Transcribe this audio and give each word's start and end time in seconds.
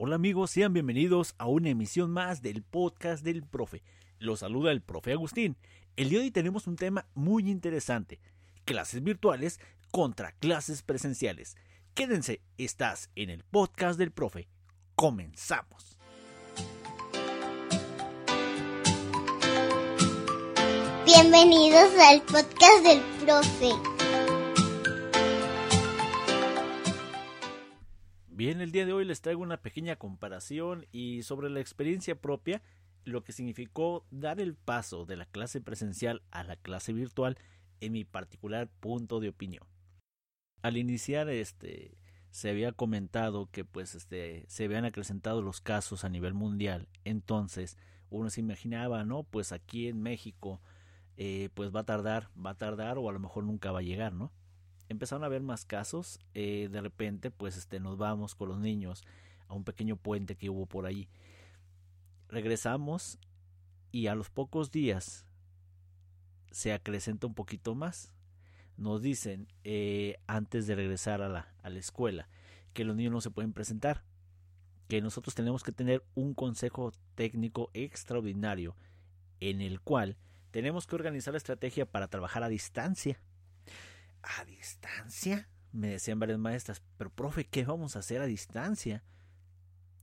Hola 0.00 0.14
amigos, 0.14 0.52
sean 0.52 0.72
bienvenidos 0.72 1.34
a 1.38 1.46
una 1.46 1.70
emisión 1.70 2.12
más 2.12 2.40
del 2.40 2.62
podcast 2.62 3.24
del 3.24 3.42
profe. 3.42 3.82
Los 4.20 4.38
saluda 4.38 4.70
el 4.70 4.80
profe 4.80 5.10
Agustín. 5.10 5.56
El 5.96 6.08
día 6.08 6.20
de 6.20 6.26
hoy 6.26 6.30
tenemos 6.30 6.68
un 6.68 6.76
tema 6.76 7.08
muy 7.14 7.50
interesante. 7.50 8.20
Clases 8.64 9.02
virtuales 9.02 9.58
contra 9.90 10.30
clases 10.30 10.82
presenciales. 10.82 11.56
Quédense, 11.94 12.42
estás 12.58 13.10
en 13.16 13.28
el 13.28 13.42
podcast 13.42 13.98
del 13.98 14.12
profe. 14.12 14.46
Comenzamos. 14.94 15.98
Bienvenidos 21.04 21.90
al 21.98 22.22
podcast 22.22 22.84
del 22.84 23.00
profe. 23.24 23.97
Bien, 28.38 28.60
el 28.60 28.70
día 28.70 28.86
de 28.86 28.92
hoy 28.92 29.04
les 29.04 29.20
traigo 29.20 29.42
una 29.42 29.62
pequeña 29.62 29.96
comparación 29.96 30.86
y 30.92 31.24
sobre 31.24 31.50
la 31.50 31.58
experiencia 31.58 32.14
propia, 32.14 32.62
lo 33.02 33.24
que 33.24 33.32
significó 33.32 34.06
dar 34.12 34.40
el 34.40 34.54
paso 34.54 35.06
de 35.06 35.16
la 35.16 35.26
clase 35.26 35.60
presencial 35.60 36.22
a 36.30 36.44
la 36.44 36.54
clase 36.54 36.92
virtual 36.92 37.36
en 37.80 37.94
mi 37.94 38.04
particular 38.04 38.68
punto 38.78 39.18
de 39.18 39.30
opinión. 39.30 39.66
Al 40.62 40.76
iniciar 40.76 41.28
este 41.28 41.98
se 42.30 42.50
había 42.50 42.70
comentado 42.70 43.50
que 43.50 43.64
pues 43.64 43.96
este 43.96 44.44
se 44.46 44.66
habían 44.66 44.84
acrecentado 44.84 45.42
los 45.42 45.60
casos 45.60 46.04
a 46.04 46.08
nivel 46.08 46.34
mundial, 46.34 46.86
entonces 47.04 47.76
uno 48.08 48.30
se 48.30 48.38
imaginaba, 48.38 49.04
¿no? 49.04 49.24
Pues 49.24 49.50
aquí 49.50 49.88
en 49.88 50.00
México 50.00 50.62
eh, 51.16 51.48
pues 51.54 51.74
va 51.74 51.80
a 51.80 51.86
tardar, 51.86 52.30
va 52.36 52.50
a 52.50 52.56
tardar 52.56 52.98
o 52.98 53.08
a 53.08 53.12
lo 53.12 53.18
mejor 53.18 53.42
nunca 53.42 53.72
va 53.72 53.80
a 53.80 53.82
llegar, 53.82 54.12
¿no? 54.12 54.30
Empezaron 54.88 55.22
a 55.22 55.26
haber 55.26 55.42
más 55.42 55.64
casos. 55.64 56.20
Eh, 56.34 56.68
de 56.70 56.80
repente, 56.80 57.30
pues 57.30 57.56
este, 57.56 57.80
nos 57.80 57.98
vamos 57.98 58.34
con 58.34 58.48
los 58.48 58.58
niños 58.58 59.04
a 59.48 59.54
un 59.54 59.64
pequeño 59.64 59.96
puente 59.96 60.36
que 60.36 60.50
hubo 60.50 60.66
por 60.66 60.86
ahí. 60.86 61.08
Regresamos 62.28 63.18
y 63.90 64.06
a 64.08 64.14
los 64.14 64.30
pocos 64.30 64.70
días 64.70 65.26
se 66.50 66.72
acrecenta 66.72 67.26
un 67.26 67.34
poquito 67.34 67.74
más. 67.74 68.12
Nos 68.76 69.02
dicen 69.02 69.48
eh, 69.64 70.18
antes 70.26 70.66
de 70.66 70.74
regresar 70.74 71.22
a 71.22 71.28
la, 71.28 71.54
a 71.62 71.70
la 71.70 71.78
escuela 71.78 72.28
que 72.74 72.84
los 72.84 72.94
niños 72.94 73.12
no 73.12 73.20
se 73.20 73.30
pueden 73.30 73.52
presentar, 73.52 74.04
que 74.86 75.00
nosotros 75.00 75.34
tenemos 75.34 75.64
que 75.64 75.72
tener 75.72 76.04
un 76.14 76.34
consejo 76.34 76.92
técnico 77.14 77.70
extraordinario 77.74 78.76
en 79.40 79.60
el 79.60 79.80
cual 79.80 80.16
tenemos 80.50 80.86
que 80.86 80.94
organizar 80.94 81.34
la 81.34 81.38
estrategia 81.38 81.86
para 81.86 82.08
trabajar 82.08 82.42
a 82.42 82.48
distancia 82.48 83.20
¿A 84.22 84.44
distancia? 84.44 85.48
Me 85.72 85.88
decían 85.88 86.18
varias 86.18 86.38
maestras, 86.38 86.82
pero 86.96 87.10
profe, 87.10 87.44
¿qué 87.44 87.64
vamos 87.64 87.96
a 87.96 88.00
hacer 88.00 88.20
a 88.20 88.26
distancia? 88.26 89.04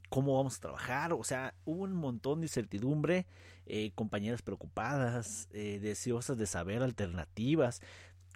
¿Cómo 0.09 0.35
vamos 0.37 0.57
a 0.57 0.61
trabajar? 0.61 1.13
O 1.13 1.23
sea, 1.23 1.55
hubo 1.65 1.83
un 1.83 1.93
montón 1.93 2.41
de 2.41 2.45
incertidumbre, 2.45 3.25
eh, 3.65 3.91
compañeras 3.95 4.41
preocupadas, 4.41 5.47
eh, 5.51 5.79
deseosas 5.79 6.37
de 6.37 6.45
saber 6.45 6.83
alternativas, 6.83 7.81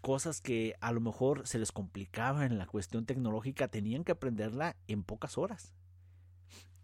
cosas 0.01 0.41
que 0.41 0.75
a 0.81 0.91
lo 0.91 1.01
mejor 1.01 1.47
se 1.47 1.59
les 1.59 1.71
complicaba 1.71 2.45
en 2.45 2.57
la 2.57 2.65
cuestión 2.65 3.05
tecnológica, 3.05 3.67
tenían 3.67 4.03
que 4.03 4.13
aprenderla 4.13 4.75
en 4.87 5.03
pocas 5.03 5.37
horas. 5.37 5.73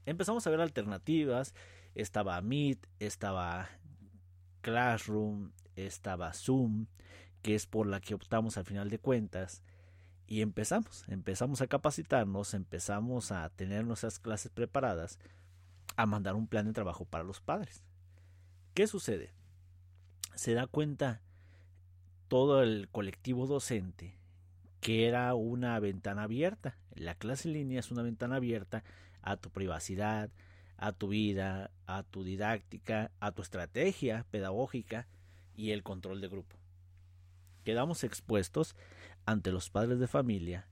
Empezamos 0.06 0.46
a 0.46 0.52
ver 0.52 0.62
alternativas, 0.62 1.56
estaba 1.96 2.40
Meet, 2.42 2.88
estaba 3.00 3.70
Classroom, 4.62 5.52
estaba 5.76 6.34
Zoom, 6.34 6.86
que 7.46 7.54
es 7.54 7.68
por 7.68 7.86
la 7.86 8.02
que 8.02 8.16
optamos 8.16 8.58
al 8.58 8.66
final 8.66 8.90
de 8.90 8.98
cuentas. 8.98 9.62
Y 10.26 10.42
empezamos, 10.42 11.04
empezamos 11.08 11.62
a 11.62 11.68
capacitarnos, 11.68 12.56
empezamos 12.56 13.32
a 13.32 13.48
tener 13.50 13.86
nuestras 13.86 14.18
clases 14.18 14.52
preparadas, 14.52 15.20
a 15.96 16.08
mandar 16.08 16.34
un 16.34 16.48
plan 16.48 16.66
de 16.66 16.74
trabajo 16.74 17.06
para 17.06 17.24
los 17.24 17.42
padres. 17.42 17.84
¿Qué 18.74 18.88
sucede? 18.88 19.32
Se 20.34 20.56
da 20.56 20.66
cuenta 20.66 21.22
todo 22.30 22.64
el 22.64 22.90
colectivo 22.92 23.46
docente 23.46 24.18
que 24.82 25.08
era 25.08 25.36
una 25.36 25.80
ventana 25.80 26.24
abierta. 26.24 26.80
La 26.96 27.14
clase 27.14 27.48
en 27.48 27.54
línea 27.54 27.80
es 27.80 27.92
una 27.92 28.02
ventana 28.02 28.38
abierta 28.38 28.84
a 29.22 29.38
tu 29.38 29.52
privacidad, 29.52 30.32
a 30.78 30.94
tu 30.94 31.10
vida, 31.10 31.70
a 31.86 32.02
tu 32.02 32.24
didáctica, 32.24 33.12
a 33.20 33.34
tu 33.34 33.44
estrategia 33.44 34.26
pedagógica 34.32 35.06
y 35.54 35.70
el 35.70 35.84
control 35.84 36.22
de 36.22 36.30
grupo 36.30 36.65
quedamos 37.66 38.06
expuestos 38.06 38.76
ante 39.26 39.52
los 39.52 39.70
padres 39.70 40.00
de 40.00 40.08
familia, 40.08 40.68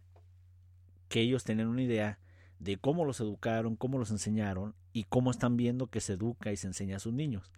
que 1.10 1.22
ellos 1.22 1.44
tienen 1.44 1.68
una 1.68 1.82
idea 1.82 2.20
de 2.60 2.78
cómo 2.78 3.04
los 3.04 3.20
educaron, 3.20 3.76
cómo 3.76 3.98
los 3.98 4.12
enseñaron 4.12 4.76
y 4.94 5.04
cómo 5.04 5.32
están 5.32 5.58
viendo 5.58 5.88
que 5.88 6.00
se 6.00 6.14
educa 6.14 6.52
y 6.52 6.56
se 6.56 6.68
enseña 6.68 6.98
a 6.98 7.00
sus 7.00 7.14
niños. 7.14 7.52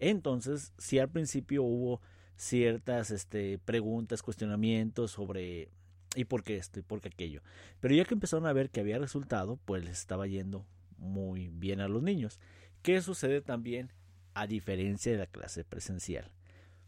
Entonces, 0.00 0.72
si 0.78 0.98
al 0.98 1.10
principio 1.10 1.62
hubo 1.62 2.00
ciertas 2.36 3.12
este, 3.12 3.58
preguntas, 3.58 4.22
cuestionamientos 4.22 5.12
sobre 5.12 5.68
y 6.16 6.24
por 6.24 6.42
qué 6.42 6.56
esto 6.56 6.80
y 6.80 6.82
por 6.82 7.00
qué 7.00 7.08
aquello. 7.08 7.42
Pero 7.78 7.94
ya 7.94 8.04
que 8.04 8.14
empezaron 8.14 8.46
a 8.46 8.52
ver 8.52 8.70
que 8.70 8.80
había 8.80 8.98
resultado, 8.98 9.58
pues 9.64 9.84
les 9.84 9.98
estaba 9.98 10.26
yendo 10.26 10.66
muy 10.96 11.48
bien 11.48 11.80
a 11.80 11.88
los 11.88 12.02
niños. 12.02 12.40
¿Qué 12.82 13.00
sucede 13.00 13.42
también 13.42 13.92
a 14.34 14.46
diferencia 14.46 15.12
de 15.12 15.18
la 15.18 15.26
clase 15.26 15.62
presencial? 15.62 16.32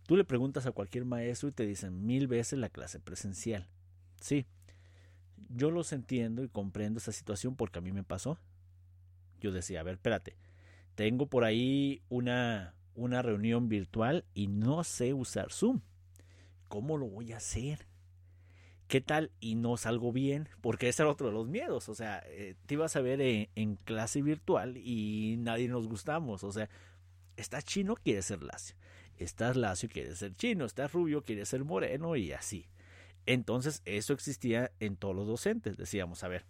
Tú 0.07 0.17
le 0.17 0.25
preguntas 0.25 0.67
a 0.67 0.73
cualquier 0.73 1.05
maestro 1.05 1.49
y 1.49 1.53
te 1.53 1.67
dicen 1.67 2.05
mil 2.05 2.27
veces 2.27 2.59
la 2.59 2.69
clase 2.69 3.01
presencial. 3.01 3.69
Sí, 4.21 4.47
yo 5.49 5.71
los 5.71 5.93
entiendo 5.93 6.45
y 6.45 6.49
comprendo 6.49 6.99
esa 6.99 7.13
situación 7.13 7.57
porque 7.57 7.79
a 7.79 7.83
mí 7.83 7.91
me 7.93 8.05
pasó. 8.05 8.39
Yo 9.41 9.51
decía, 9.51 9.81
a 9.81 9.83
ver, 9.83 9.95
espérate, 9.95 10.37
tengo 10.95 11.27
por 11.27 11.45
ahí 11.45 12.03
una, 12.09 12.75
una 12.95 13.23
reunión 13.23 13.69
virtual 13.69 14.25
y 14.35 14.49
no 14.49 14.85
sé 14.85 15.15
usar 15.15 15.51
Zoom. 15.51 15.81
¿Cómo 16.69 16.99
lo 16.99 17.07
voy 17.07 17.33
a 17.33 17.39
hacer? 17.39 17.87
¿Qué 18.89 19.01
tal? 19.01 19.31
Y 19.41 19.55
no 19.55 19.79
salgo 19.79 20.13
bien, 20.13 20.51
porque 20.61 20.89
ese 20.89 21.03
era 21.03 21.11
otro 21.11 21.29
de 21.29 21.33
los 21.33 21.49
miedos. 21.49 21.89
O 21.89 21.95
sea, 21.95 22.23
eh, 22.27 22.57
te 22.67 22.75
ibas 22.75 22.95
a 22.97 23.01
ver 23.01 23.23
en, 23.23 23.49
en, 23.55 23.77
clase 23.77 24.21
virtual 24.21 24.77
y 24.77 25.37
nadie 25.39 25.69
nos 25.69 25.89
gustamos. 25.89 26.45
O 26.45 26.53
sea, 26.53 26.69
está 27.37 27.63
chino, 27.63 27.95
quiere 27.97 28.21
ser 28.21 28.43
lacio 28.43 28.77
estás 29.19 29.57
lacio, 29.57 29.89
quiere 29.89 30.15
ser 30.17 30.35
chino, 30.35 30.65
estás 30.65 30.93
rubio, 30.93 31.23
quiere 31.23 31.47
ser 31.47 31.65
moreno 31.65 32.17
y 32.17 32.33
así. 32.33 32.69
Entonces 33.27 33.83
eso 33.85 34.13
existía 34.13 34.73
en 34.81 34.97
todos 34.97 35.15
los 35.15 35.27
docentes. 35.27 35.77
Decíamos, 35.77 36.25
a 36.25 36.29
ver, 36.29 36.45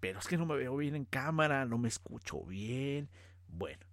pero 0.00 0.18
es 0.18 0.26
que 0.26 0.36
no 0.36 0.46
me 0.46 0.56
veo 0.56 0.76
bien 0.76 0.94
en 0.94 1.04
cámara, 1.04 1.64
no 1.64 1.78
me 1.78 1.88
escucho 1.88 2.42
bien. 2.44 3.08
Bueno, 3.48 3.86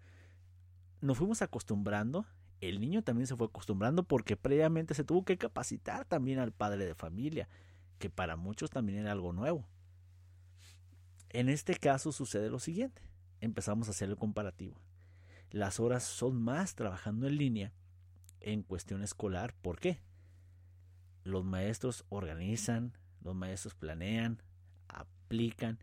nos 1.01 1.17
fuimos 1.17 1.41
acostumbrando. 1.41 2.25
El 2.61 2.81
niño 2.81 3.03
también 3.03 3.27
se 3.27 3.37
fue 3.37 3.47
acostumbrando 3.47 4.03
porque 4.03 4.35
previamente 4.35 4.93
se 4.93 5.05
tuvo 5.05 5.23
que 5.23 5.37
capacitar 5.37 6.05
también 6.05 6.39
al 6.39 6.51
padre 6.51 6.85
de 6.85 6.93
familia, 6.93 7.47
que 7.99 8.09
para 8.09 8.35
muchos 8.35 8.69
también 8.69 8.99
era 8.99 9.13
algo 9.13 9.31
nuevo. 9.31 9.65
En 11.29 11.47
este 11.47 11.75
caso 11.75 12.11
sucede 12.11 12.49
lo 12.49 12.59
siguiente. 12.59 13.01
Empezamos 13.39 13.87
a 13.87 13.91
hacer 13.91 14.09
el 14.09 14.17
comparativo. 14.17 14.75
Las 15.51 15.79
horas 15.79 16.03
son 16.03 16.41
más 16.41 16.75
trabajando 16.75 17.27
en 17.27 17.37
línea 17.37 17.71
en 18.41 18.63
cuestión 18.63 19.03
escolar. 19.03 19.53
¿Por 19.61 19.79
qué? 19.79 20.00
Los 21.23 21.44
maestros 21.45 22.05
organizan, 22.09 22.94
los 23.22 23.35
maestros 23.35 23.75
planean, 23.75 24.41
aplican, 24.88 25.79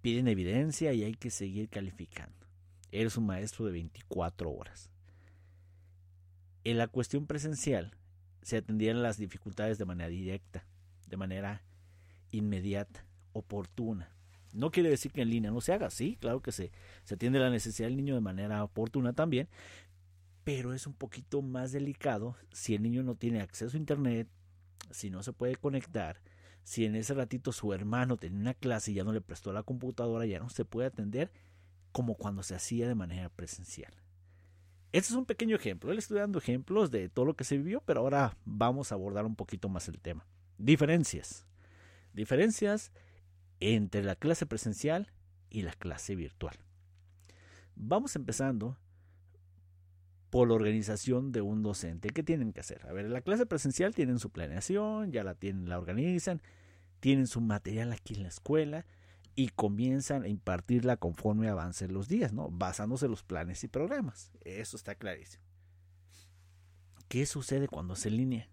piden 0.00 0.28
evidencia 0.28 0.92
y 0.92 1.04
hay 1.04 1.14
que 1.14 1.30
seguir 1.30 1.68
calificando. 1.68 2.46
Eres 2.90 3.16
un 3.16 3.26
maestro 3.26 3.64
de 3.64 3.72
24 3.72 4.50
horas. 4.50 4.90
En 6.64 6.78
la 6.78 6.88
cuestión 6.88 7.26
presencial 7.26 7.96
se 8.42 8.56
atendían 8.56 9.02
las 9.02 9.16
dificultades 9.16 9.78
de 9.78 9.84
manera 9.84 10.08
directa, 10.08 10.66
de 11.08 11.16
manera 11.16 11.62
inmediata, 12.30 13.06
oportuna. 13.32 14.10
No 14.52 14.70
quiere 14.70 14.90
decir 14.90 15.12
que 15.12 15.22
en 15.22 15.30
línea 15.30 15.50
no 15.50 15.60
se 15.60 15.72
haga, 15.72 15.90
sí, 15.90 16.16
claro 16.20 16.42
que 16.42 16.52
se, 16.52 16.70
se 17.04 17.14
atiende 17.14 17.38
la 17.38 17.50
necesidad 17.50 17.88
del 17.88 17.96
niño 17.96 18.14
de 18.14 18.20
manera 18.20 18.62
oportuna 18.62 19.14
también, 19.14 19.48
pero 20.44 20.74
es 20.74 20.86
un 20.86 20.94
poquito 20.94 21.42
más 21.42 21.72
delicado 21.72 22.36
si 22.52 22.74
el 22.74 22.82
niño 22.82 23.02
no 23.02 23.14
tiene 23.14 23.40
acceso 23.40 23.76
a 23.76 23.80
internet, 23.80 24.28
si 24.90 25.10
no 25.10 25.22
se 25.22 25.32
puede 25.32 25.56
conectar, 25.56 26.20
si 26.64 26.84
en 26.84 26.96
ese 26.96 27.14
ratito 27.14 27.52
su 27.52 27.72
hermano 27.72 28.16
tenía 28.16 28.40
una 28.40 28.54
clase 28.54 28.92
y 28.92 28.94
ya 28.94 29.04
no 29.04 29.12
le 29.12 29.20
prestó 29.20 29.52
la 29.52 29.62
computadora, 29.62 30.26
ya 30.26 30.38
no 30.38 30.48
se 30.48 30.64
puede 30.64 30.88
atender 30.88 31.32
como 31.92 32.14
cuando 32.14 32.42
se 32.42 32.54
hacía 32.54 32.88
de 32.88 32.94
manera 32.94 33.28
presencial. 33.28 33.92
Este 34.92 35.12
es 35.12 35.16
un 35.16 35.24
pequeño 35.24 35.56
ejemplo. 35.56 35.90
Él 35.90 35.98
estoy 35.98 36.18
dando 36.18 36.38
ejemplos 36.38 36.90
de 36.90 37.08
todo 37.08 37.24
lo 37.24 37.34
que 37.34 37.44
se 37.44 37.56
vivió, 37.56 37.80
pero 37.80 38.00
ahora 38.00 38.36
vamos 38.44 38.92
a 38.92 38.94
abordar 38.94 39.24
un 39.24 39.36
poquito 39.36 39.68
más 39.68 39.88
el 39.88 39.98
tema. 39.98 40.26
Diferencias. 40.58 41.46
Diferencias 42.12 42.92
entre 43.60 44.02
la 44.02 44.16
clase 44.16 44.44
presencial 44.44 45.10
y 45.48 45.62
la 45.62 45.72
clase 45.72 46.14
virtual. 46.14 46.56
Vamos 47.74 48.16
empezando 48.16 48.76
por 50.32 50.48
la 50.48 50.54
organización 50.54 51.30
de 51.30 51.42
un 51.42 51.62
docente. 51.62 52.08
¿Qué 52.08 52.22
tienen 52.22 52.54
que 52.54 52.60
hacer? 52.60 52.86
A 52.86 52.92
ver, 52.94 53.04
la 53.10 53.20
clase 53.20 53.44
presencial 53.44 53.94
tienen 53.94 54.18
su 54.18 54.30
planeación, 54.30 55.12
ya 55.12 55.24
la 55.24 55.34
tienen, 55.34 55.68
la 55.68 55.78
organizan, 55.78 56.40
tienen 57.00 57.26
su 57.26 57.42
material 57.42 57.92
aquí 57.92 58.14
en 58.14 58.22
la 58.22 58.30
escuela 58.30 58.86
y 59.34 59.48
comienzan 59.48 60.22
a 60.22 60.28
impartirla 60.28 60.96
conforme 60.96 61.50
avancen 61.50 61.92
los 61.92 62.08
días, 62.08 62.32
¿no? 62.32 62.48
Basándose 62.48 63.04
en 63.04 63.10
los 63.10 63.22
planes 63.22 63.62
y 63.62 63.68
programas. 63.68 64.32
Eso 64.40 64.78
está 64.78 64.94
clarísimo. 64.94 65.44
¿Qué 67.08 67.26
sucede 67.26 67.68
cuando 67.68 67.94
se 67.94 68.08
línea? 68.08 68.48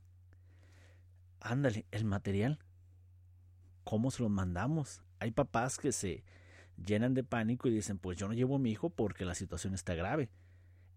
Ándale, 1.40 1.86
el 1.92 2.04
material. 2.04 2.60
¿Cómo 3.86 4.12
se 4.12 4.22
lo 4.22 4.28
mandamos? 4.28 5.02
Hay 5.20 5.32
papás 5.32 5.78
que 5.78 5.94
se 5.94 6.26
llenan 6.76 7.14
de 7.14 7.24
pánico 7.24 7.70
y 7.70 7.72
dicen, 7.74 8.00
pues 8.00 8.18
yo 8.18 8.28
no 8.28 8.34
llevo 8.34 8.58
a 8.58 8.60
mi 8.60 8.70
hijo 8.70 8.90
porque 8.90 9.24
la 9.24 9.34
situación 9.34 9.74
está 9.74 9.96
grave. 9.96 10.30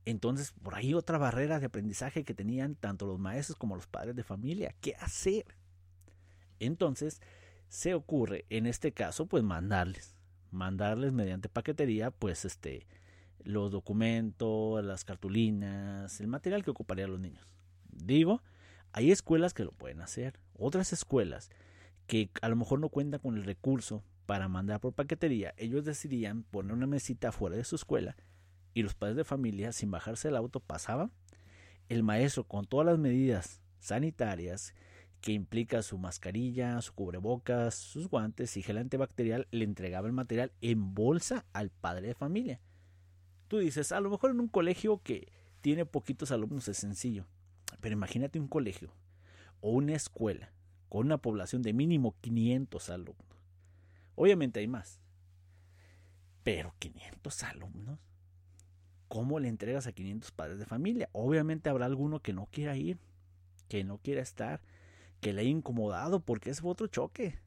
Entonces, 0.05 0.53
por 0.63 0.75
ahí 0.75 0.95
otra 0.95 1.19
barrera 1.19 1.61
de 1.61 1.67
aprendizaje 1.67 2.25
que 2.25 2.35
tenían 2.35 2.75
tanto 2.75 3.07
los 3.07 3.19
maestros 3.19 3.57
como 3.57 3.77
los 3.77 3.87
padres 3.87 4.17
de 4.17 4.25
familia. 4.25 4.75
¿Qué 4.81 4.95
hacer? 4.97 5.45
Entonces, 6.59 7.21
se 7.69 7.95
ocurre 7.95 8.45
en 8.51 8.67
este 8.67 8.93
caso 8.93 9.27
pues 9.27 9.43
mandarles, 9.43 10.15
mandarles 10.51 11.13
mediante 11.13 11.49
paquetería 11.49 12.11
pues 12.11 12.45
este 12.45 12.87
los 13.45 13.73
documentos, 13.73 14.85
las 14.85 15.05
cartulinas, 15.05 16.21
el 16.21 16.29
material 16.29 16.63
que 16.63 16.71
ocuparían 16.71 17.11
los 17.11 17.19
niños. 17.19 17.49
Digo, 17.91 18.43
hay 18.93 19.11
escuelas 19.11 19.55
que 19.55 19.65
lo 19.65 19.73
pueden 19.73 20.01
hacer, 20.01 20.39
otras 20.55 20.93
escuelas 20.93 21.51
que 22.07 22.31
a 22.41 22.49
lo 22.49 22.57
mejor 22.57 22.79
no 22.79 22.89
cuentan 22.89 23.21
con 23.21 23.37
el 23.37 23.45
recurso 23.45 24.05
para 24.27 24.49
mandar 24.49 24.81
por 24.81 24.93
paquetería, 24.93 25.55
ellos 25.57 25.85
decidían 25.85 26.43
poner 26.45 26.75
una 26.75 26.87
mesita 26.87 27.33
fuera 27.33 27.57
de 27.57 27.65
su 27.65 27.77
escuela 27.77 28.17
y 28.75 28.83
los 28.83 28.95
padres 28.95 29.17
de 29.17 29.25
familia 29.25 29.73
sin 29.73 29.91
bajarse 29.91 30.29
del 30.29 30.37
auto 30.37 30.61
pasaban, 30.61 31.13
el 31.89 32.03
maestro 32.03 32.45
con 32.45 32.67
todas 32.67 32.87
las 32.87 32.99
medidas 32.99 33.61
sanitarias 33.79 34.75
que 35.21 35.33
implica 35.33 35.83
su 35.83 35.99
mascarilla, 35.99 36.81
su 36.83 36.95
cubrebocas, 36.95 37.75
sus 37.75 38.09
guantes 38.09 38.57
y 38.57 38.63
gel 38.63 38.79
antibacterial, 38.79 39.47
le 39.51 39.65
entregaba 39.65 40.09
el 40.09 40.13
material 40.13 40.53
en 40.61 40.95
bolsa 40.95 41.45
al 41.53 41.71
padre 41.71 42.09
de 42.09 42.15
familia. 42.15 42.61
Tú 43.49 43.59
dices, 43.59 43.93
a 43.93 44.01
lo 44.01 44.11
mejor 44.11 44.33
en 44.33 44.41
un 44.41 44.49
colegio 44.49 45.01
que 45.03 45.29
tiene 45.61 45.87
poquitos 45.87 46.33
alumnos 46.33 46.67
es 46.69 46.79
sencillo, 46.79 47.27
pero 47.81 47.93
imagínate 47.93 48.41
un 48.41 48.49
colegio 48.49 48.93
o 49.61 49.71
una 49.71 49.95
escuela 49.95 50.53
con 50.89 51.07
una 51.07 51.19
población 51.19 51.63
de 51.63 51.73
mínimo 51.73 52.17
500 52.21 52.91
alumnos. 52.91 53.39
Obviamente 54.17 54.61
hay 54.61 54.67
más, 54.67 55.01
pero 56.43 56.75
500 56.79 57.43
alumnos. 57.45 57.99
¿Cómo 59.13 59.39
le 59.39 59.49
entregas 59.49 59.87
a 59.87 59.93
500 59.93 60.33
padres 60.33 60.59
de 60.59 60.65
familia? 60.65 61.11
Obviamente 61.13 61.69
habrá 61.69 61.85
alguno 61.85 62.21
que 62.21 62.33
no 62.33 62.47
quiera 62.47 62.79
ir, 62.79 62.99
que 63.69 63.85
no 63.85 63.99
quiera 63.99 64.23
estar, 64.23 64.63
que 65.21 65.35
le 65.35 65.43
haya 65.43 65.51
incomodado 65.51 66.21
porque 66.21 66.49
es 66.49 66.63
otro 66.65 66.87
choque. 66.87 67.39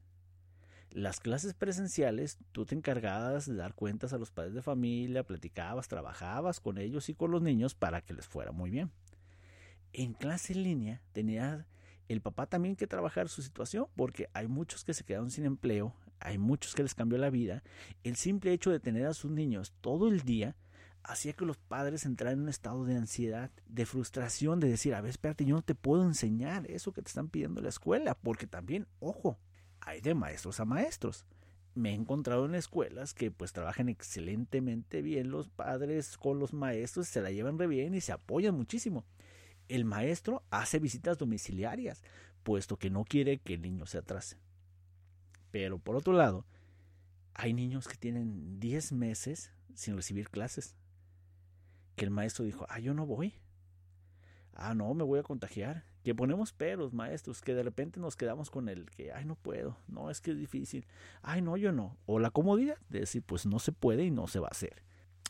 Las 0.92 1.18
clases 1.18 1.54
presenciales, 1.54 2.38
tú 2.52 2.66
te 2.66 2.76
encargabas 2.76 3.46
de 3.46 3.56
dar 3.56 3.74
cuentas 3.74 4.12
a 4.12 4.18
los 4.18 4.30
padres 4.30 4.54
de 4.54 4.62
familia, 4.62 5.24
platicabas, 5.24 5.88
trabajabas 5.88 6.60
con 6.60 6.78
ellos 6.78 7.08
y 7.08 7.14
con 7.14 7.32
los 7.32 7.42
niños 7.42 7.74
para 7.74 8.00
que 8.00 8.14
les 8.14 8.28
fuera 8.28 8.52
muy 8.52 8.70
bien. 8.70 8.92
En 9.92 10.12
clase 10.12 10.52
en 10.52 10.62
línea 10.62 11.02
tenía 11.10 11.66
el 12.06 12.20
papá 12.20 12.46
también 12.46 12.76
que 12.76 12.86
trabajar 12.86 13.28
su 13.28 13.42
situación 13.42 13.88
porque 13.96 14.28
hay 14.34 14.46
muchos 14.46 14.84
que 14.84 14.94
se 14.94 15.02
quedaron 15.02 15.32
sin 15.32 15.44
empleo, 15.44 15.96
hay 16.20 16.38
muchos 16.38 16.76
que 16.76 16.84
les 16.84 16.94
cambió 16.94 17.18
la 17.18 17.30
vida. 17.30 17.64
El 18.04 18.14
simple 18.14 18.52
hecho 18.52 18.70
de 18.70 18.78
tener 18.78 19.06
a 19.06 19.14
sus 19.14 19.32
niños 19.32 19.74
todo 19.80 20.06
el 20.06 20.20
día 20.20 20.54
hacía 21.06 21.32
que 21.32 21.44
los 21.44 21.56
padres 21.56 22.04
entraran 22.04 22.38
en 22.38 22.42
un 22.44 22.48
estado 22.48 22.84
de 22.84 22.96
ansiedad, 22.96 23.50
de 23.68 23.86
frustración, 23.86 24.60
de 24.60 24.68
decir, 24.68 24.94
a 24.94 25.00
ver, 25.00 25.10
espérate, 25.10 25.44
yo 25.44 25.54
no 25.54 25.62
te 25.62 25.74
puedo 25.74 26.04
enseñar 26.04 26.68
eso 26.70 26.92
que 26.92 27.02
te 27.02 27.08
están 27.08 27.28
pidiendo 27.28 27.60
en 27.60 27.64
la 27.64 27.70
escuela, 27.70 28.14
porque 28.14 28.46
también, 28.46 28.86
ojo, 28.98 29.38
hay 29.80 30.00
de 30.00 30.14
maestros 30.14 30.58
a 30.58 30.64
maestros. 30.64 31.24
Me 31.74 31.90
he 31.90 31.94
encontrado 31.94 32.46
en 32.46 32.54
escuelas 32.54 33.14
que 33.14 33.30
pues 33.30 33.52
trabajan 33.52 33.88
excelentemente 33.88 35.02
bien 35.02 35.30
los 35.30 35.48
padres 35.48 36.16
con 36.16 36.38
los 36.38 36.52
maestros, 36.52 37.06
se 37.06 37.20
la 37.20 37.30
llevan 37.30 37.58
re 37.58 37.66
bien 37.66 37.94
y 37.94 38.00
se 38.00 38.12
apoyan 38.12 38.54
muchísimo. 38.54 39.04
El 39.68 39.84
maestro 39.84 40.42
hace 40.50 40.78
visitas 40.78 41.18
domiciliarias, 41.18 42.02
puesto 42.42 42.78
que 42.78 42.90
no 42.90 43.04
quiere 43.04 43.38
que 43.38 43.54
el 43.54 43.62
niño 43.62 43.86
se 43.86 43.98
atrase. 43.98 44.38
Pero 45.50 45.78
por 45.78 45.96
otro 45.96 46.14
lado, 46.14 46.46
hay 47.34 47.52
niños 47.52 47.86
que 47.86 47.96
tienen 47.96 48.58
10 48.58 48.92
meses 48.92 49.52
sin 49.74 49.94
recibir 49.94 50.30
clases 50.30 50.74
que 51.96 52.04
el 52.04 52.10
maestro 52.10 52.44
dijo, 52.44 52.66
ah, 52.68 52.78
yo 52.78 52.94
no 52.94 53.06
voy. 53.06 53.34
Ah, 54.54 54.74
no, 54.74 54.94
me 54.94 55.04
voy 55.04 55.18
a 55.18 55.22
contagiar. 55.22 55.84
Que 56.04 56.14
ponemos 56.14 56.52
peros, 56.52 56.94
maestros, 56.94 57.42
que 57.42 57.54
de 57.54 57.62
repente 57.62 57.98
nos 57.98 58.14
quedamos 58.14 58.50
con 58.50 58.68
el 58.68 58.88
que, 58.90 59.12
ay, 59.12 59.24
no 59.24 59.34
puedo, 59.34 59.76
no, 59.88 60.08
es 60.10 60.20
que 60.20 60.30
es 60.30 60.38
difícil. 60.38 60.86
Ay, 61.20 61.42
no, 61.42 61.56
yo 61.56 61.72
no. 61.72 61.96
O 62.06 62.20
la 62.20 62.30
comodidad 62.30 62.76
de 62.88 63.00
decir, 63.00 63.22
pues 63.26 63.44
no 63.44 63.58
se 63.58 63.72
puede 63.72 64.04
y 64.04 64.10
no 64.10 64.28
se 64.28 64.38
va 64.38 64.46
a 64.46 64.52
hacer. 64.52 64.82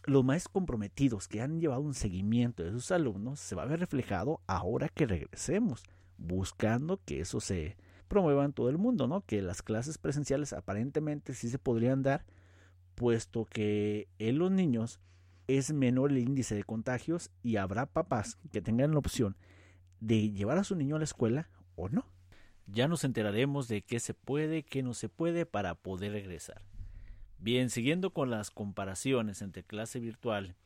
Los 0.04 0.24
maestros 0.24 0.52
comprometidos 0.52 1.28
que 1.28 1.40
han 1.40 1.60
llevado 1.60 1.80
un 1.80 1.94
seguimiento 1.94 2.62
de 2.62 2.72
sus 2.72 2.90
alumnos 2.90 3.40
se 3.40 3.54
va 3.54 3.62
a 3.62 3.66
ver 3.66 3.80
reflejado 3.80 4.40
ahora 4.46 4.88
que 4.88 5.06
regresemos, 5.06 5.82
buscando 6.18 7.00
que 7.04 7.20
eso 7.20 7.40
se 7.40 7.76
promueva 8.06 8.44
en 8.44 8.52
todo 8.52 8.68
el 8.68 8.78
mundo, 8.78 9.08
¿no? 9.08 9.22
Que 9.22 9.42
las 9.42 9.62
clases 9.62 9.98
presenciales 9.98 10.52
aparentemente 10.52 11.34
sí 11.34 11.48
se 11.48 11.58
podrían 11.58 12.02
dar, 12.02 12.24
puesto 12.94 13.46
que 13.46 14.08
en 14.18 14.38
los 14.38 14.50
niños 14.50 15.00
es 15.48 15.72
menor 15.72 16.10
el 16.10 16.18
índice 16.18 16.54
de 16.54 16.64
contagios 16.64 17.30
y 17.42 17.56
habrá 17.56 17.86
papás 17.86 18.38
que 18.52 18.60
tengan 18.60 18.92
la 18.92 18.98
opción 18.98 19.36
de 20.00 20.30
llevar 20.30 20.58
a 20.58 20.64
su 20.64 20.74
niño 20.74 20.96
a 20.96 20.98
la 20.98 21.04
escuela 21.04 21.48
o 21.76 21.88
no. 21.88 22.06
Ya 22.66 22.88
nos 22.88 23.04
enteraremos 23.04 23.68
de 23.68 23.82
qué 23.82 24.00
se 24.00 24.12
puede, 24.12 24.64
qué 24.64 24.82
no 24.82 24.92
se 24.92 25.08
puede 25.08 25.46
para 25.46 25.74
poder 25.74 26.12
regresar. 26.12 26.62
Bien, 27.38 27.70
siguiendo 27.70 28.10
con 28.10 28.30
las 28.30 28.50
comparaciones 28.50 29.40
entre 29.40 29.62
clase 29.62 30.00
virtual 30.00 30.56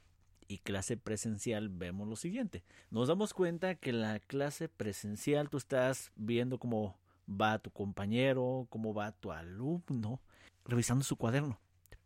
y 0.48 0.58
clase 0.58 0.96
presencial, 0.96 1.68
vemos 1.68 2.08
lo 2.08 2.16
siguiente. 2.16 2.64
Nos 2.90 3.08
damos 3.08 3.34
cuenta 3.34 3.74
que 3.74 3.92
la 3.92 4.18
clase 4.18 4.68
presencial 4.68 5.50
tú 5.50 5.58
estás 5.58 6.10
viendo 6.16 6.58
cómo 6.58 6.96
va 7.28 7.58
tu 7.58 7.70
compañero, 7.70 8.66
cómo 8.70 8.94
va 8.94 9.12
tu 9.12 9.30
alumno, 9.30 10.20
revisando 10.64 11.04
su 11.04 11.16
cuaderno 11.16 11.60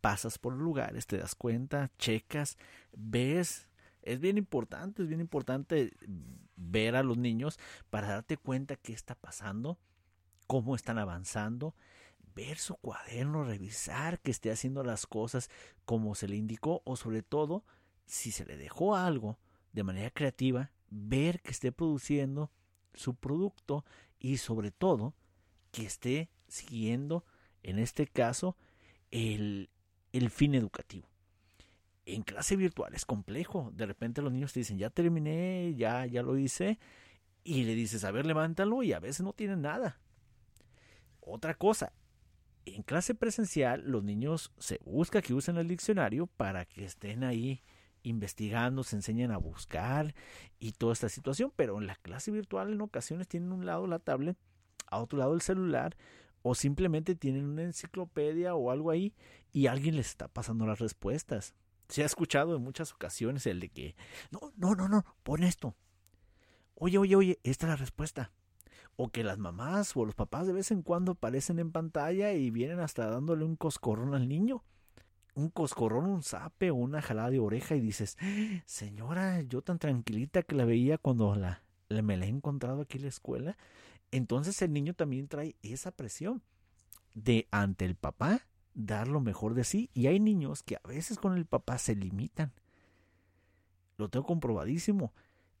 pasas 0.05 0.37
por 0.37 0.53
lugares, 0.53 1.07
te 1.07 1.17
das 1.17 1.33
cuenta, 1.33 1.89
checas, 1.97 2.59
ves. 2.95 3.67
Es 4.03 4.19
bien 4.19 4.37
importante, 4.37 5.01
es 5.01 5.07
bien 5.07 5.19
importante 5.19 5.93
ver 6.55 6.95
a 6.95 7.01
los 7.01 7.17
niños 7.17 7.57
para 7.89 8.09
darte 8.09 8.37
cuenta 8.37 8.75
qué 8.75 8.93
está 8.93 9.15
pasando, 9.15 9.79
cómo 10.45 10.75
están 10.75 10.99
avanzando, 10.99 11.73
ver 12.35 12.59
su 12.59 12.75
cuaderno, 12.75 13.45
revisar 13.45 14.19
que 14.19 14.29
esté 14.29 14.51
haciendo 14.51 14.83
las 14.83 15.07
cosas 15.07 15.49
como 15.85 16.13
se 16.13 16.27
le 16.27 16.35
indicó 16.35 16.83
o 16.85 16.97
sobre 16.97 17.23
todo 17.23 17.65
si 18.05 18.29
se 18.29 18.45
le 18.45 18.57
dejó 18.57 18.95
algo 18.95 19.39
de 19.73 19.81
manera 19.81 20.11
creativa, 20.11 20.69
ver 20.91 21.41
que 21.41 21.49
esté 21.49 21.71
produciendo 21.71 22.51
su 22.93 23.15
producto 23.15 23.83
y 24.19 24.37
sobre 24.37 24.69
todo 24.69 25.15
que 25.71 25.87
esté 25.87 26.29
siguiendo 26.47 27.25
en 27.63 27.79
este 27.79 28.05
caso 28.05 28.55
el, 29.09 29.71
el 30.17 30.29
fin 30.29 30.55
educativo. 30.55 31.07
En 32.05 32.21
clase 32.21 32.55
virtual 32.55 32.93
es 32.93 33.05
complejo. 33.05 33.71
De 33.73 33.85
repente 33.85 34.21
los 34.21 34.31
niños 34.31 34.53
te 34.53 34.59
dicen, 34.59 34.77
ya 34.77 34.89
terminé, 34.89 35.73
ya, 35.75 36.05
ya 36.05 36.21
lo 36.21 36.37
hice. 36.37 36.79
Y 37.43 37.63
le 37.63 37.75
dices, 37.75 38.03
a 38.03 38.11
ver, 38.11 38.25
levántalo 38.25 38.83
y 38.83 38.93
a 38.93 38.99
veces 38.99 39.21
no 39.21 39.33
tienen 39.33 39.61
nada. 39.61 39.99
Otra 41.19 41.55
cosa, 41.55 41.93
en 42.65 42.83
clase 42.83 43.15
presencial 43.15 43.83
los 43.85 44.03
niños 44.03 44.51
se 44.57 44.79
busca 44.85 45.21
que 45.21 45.33
usen 45.33 45.57
el 45.57 45.67
diccionario 45.67 46.27
para 46.27 46.65
que 46.65 46.85
estén 46.85 47.23
ahí 47.23 47.61
investigando, 48.03 48.83
se 48.83 48.95
enseñen 48.95 49.31
a 49.31 49.37
buscar 49.37 50.13
y 50.59 50.73
toda 50.73 50.93
esta 50.93 51.09
situación, 51.09 51.51
pero 51.55 51.79
en 51.79 51.87
la 51.87 51.95
clase 51.95 52.31
virtual 52.31 52.71
en 52.71 52.81
ocasiones 52.81 53.27
tienen 53.27 53.51
un 53.51 53.65
lado 53.65 53.87
la 53.87 53.99
tablet, 53.99 54.37
a 54.87 54.99
otro 54.99 55.17
lado 55.17 55.33
el 55.33 55.41
celular 55.41 55.97
o 56.47 56.53
simplemente 56.53 57.15
tienen 57.15 57.45
una 57.45 57.63
enciclopedia 57.63 58.53
o 58.53 58.69
algo 58.69 58.91
ahí 58.91 59.15
y 59.51 59.65
alguien 59.65 59.95
les 59.95 60.09
está 60.09 60.27
pasando 60.27 60.67
las 60.67 60.77
respuestas. 60.77 61.55
Se 61.89 62.03
ha 62.03 62.05
escuchado 62.05 62.55
en 62.55 62.61
muchas 62.61 62.93
ocasiones 62.93 63.47
el 63.47 63.59
de 63.59 63.69
que, 63.69 63.95
no, 64.29 64.53
no, 64.55 64.75
no, 64.75 64.87
no, 64.87 65.03
pon 65.23 65.41
esto. 65.41 65.75
Oye, 66.75 66.99
oye, 66.99 67.15
oye, 67.15 67.39
esta 67.41 67.65
es 67.65 67.69
la 67.71 67.75
respuesta. 67.77 68.31
O 68.95 69.09
que 69.09 69.23
las 69.23 69.39
mamás 69.39 69.97
o 69.97 70.05
los 70.05 70.13
papás 70.13 70.45
de 70.45 70.53
vez 70.53 70.69
en 70.69 70.83
cuando 70.83 71.13
aparecen 71.13 71.57
en 71.57 71.71
pantalla 71.71 72.31
y 72.33 72.51
vienen 72.51 72.79
hasta 72.79 73.09
dándole 73.09 73.43
un 73.43 73.55
coscorrón 73.55 74.13
al 74.13 74.29
niño. 74.29 74.63
Un 75.33 75.49
coscorrón, 75.49 76.05
un 76.05 76.21
zape 76.21 76.69
o 76.69 76.75
una 76.75 77.01
jalada 77.01 77.31
de 77.31 77.39
oreja 77.39 77.75
y 77.75 77.79
dices, 77.79 78.19
señora, 78.67 79.41
yo 79.41 79.63
tan 79.63 79.79
tranquilita 79.79 80.43
que 80.43 80.53
la 80.53 80.65
veía 80.65 80.99
cuando 80.99 81.33
la, 81.33 81.63
me 81.89 82.17
la 82.17 82.27
he 82.27 82.29
encontrado 82.29 82.81
aquí 82.81 82.97
en 82.97 83.03
la 83.03 83.09
escuela 83.09 83.57
entonces 84.11 84.61
el 84.61 84.73
niño 84.73 84.93
también 84.93 85.27
trae 85.27 85.55
esa 85.61 85.91
presión 85.91 86.41
de 87.13 87.47
ante 87.51 87.85
el 87.85 87.95
papá 87.95 88.47
dar 88.73 89.07
lo 89.07 89.21
mejor 89.21 89.53
de 89.53 89.63
sí. 89.63 89.89
Y 89.93 90.07
hay 90.07 90.19
niños 90.19 90.63
que 90.63 90.75
a 90.75 90.87
veces 90.87 91.17
con 91.17 91.35
el 91.37 91.45
papá 91.45 91.77
se 91.77 91.95
limitan. 91.95 92.53
Lo 93.97 94.09
tengo 94.09 94.25
comprobadísimo. 94.25 95.13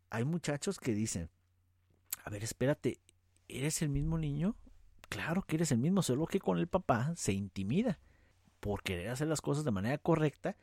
Hay 0.09 0.25
muchachos 0.25 0.79
que 0.79 0.93
dicen, 0.93 1.29
a 2.23 2.29
ver, 2.29 2.43
espérate, 2.43 2.99
¿eres 3.47 3.81
el 3.81 3.89
mismo 3.89 4.17
niño? 4.17 4.55
Claro 5.09 5.43
que 5.43 5.55
eres 5.55 5.71
el 5.71 5.77
mismo, 5.77 6.01
solo 6.01 6.25
que 6.25 6.39
con 6.39 6.57
el 6.59 6.67
papá 6.67 7.13
se 7.15 7.33
intimida. 7.33 7.99
por 8.59 8.81
querer 8.81 9.09
hacer 9.09 9.27
las 9.27 9.41
cosas 9.41 9.63
de 9.63 9.69
manera 9.69 9.99
correcta, 9.99 10.57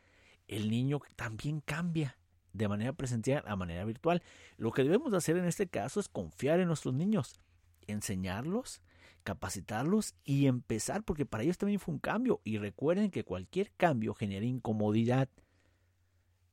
el 0.48 0.70
niño 0.70 1.00
también 1.14 1.60
cambia 1.60 2.18
de 2.52 2.66
manera 2.66 2.92
presencial 2.92 3.44
a 3.46 3.54
manera 3.54 3.84
virtual. 3.84 4.24
Lo 4.56 4.72
que 4.72 4.82
debemos 4.82 5.14
hacer 5.14 5.36
en 5.36 5.44
este 5.44 5.68
caso 5.68 6.00
es 6.00 6.08
confiar 6.08 6.58
en 6.58 6.66
nuestros 6.66 6.94
niños, 6.94 7.38
enseñarlos, 7.86 8.82
capacitarlos 9.24 10.14
y 10.24 10.46
empezar, 10.46 11.04
porque 11.04 11.26
para 11.26 11.44
ellos 11.44 11.58
también 11.58 11.80
fue 11.80 11.94
un 11.94 12.00
cambio. 12.00 12.40
Y 12.44 12.58
recuerden 12.58 13.10
que 13.10 13.24
cualquier 13.24 13.70
cambio 13.72 14.14
genera 14.14 14.44
incomodidad. 14.44 15.28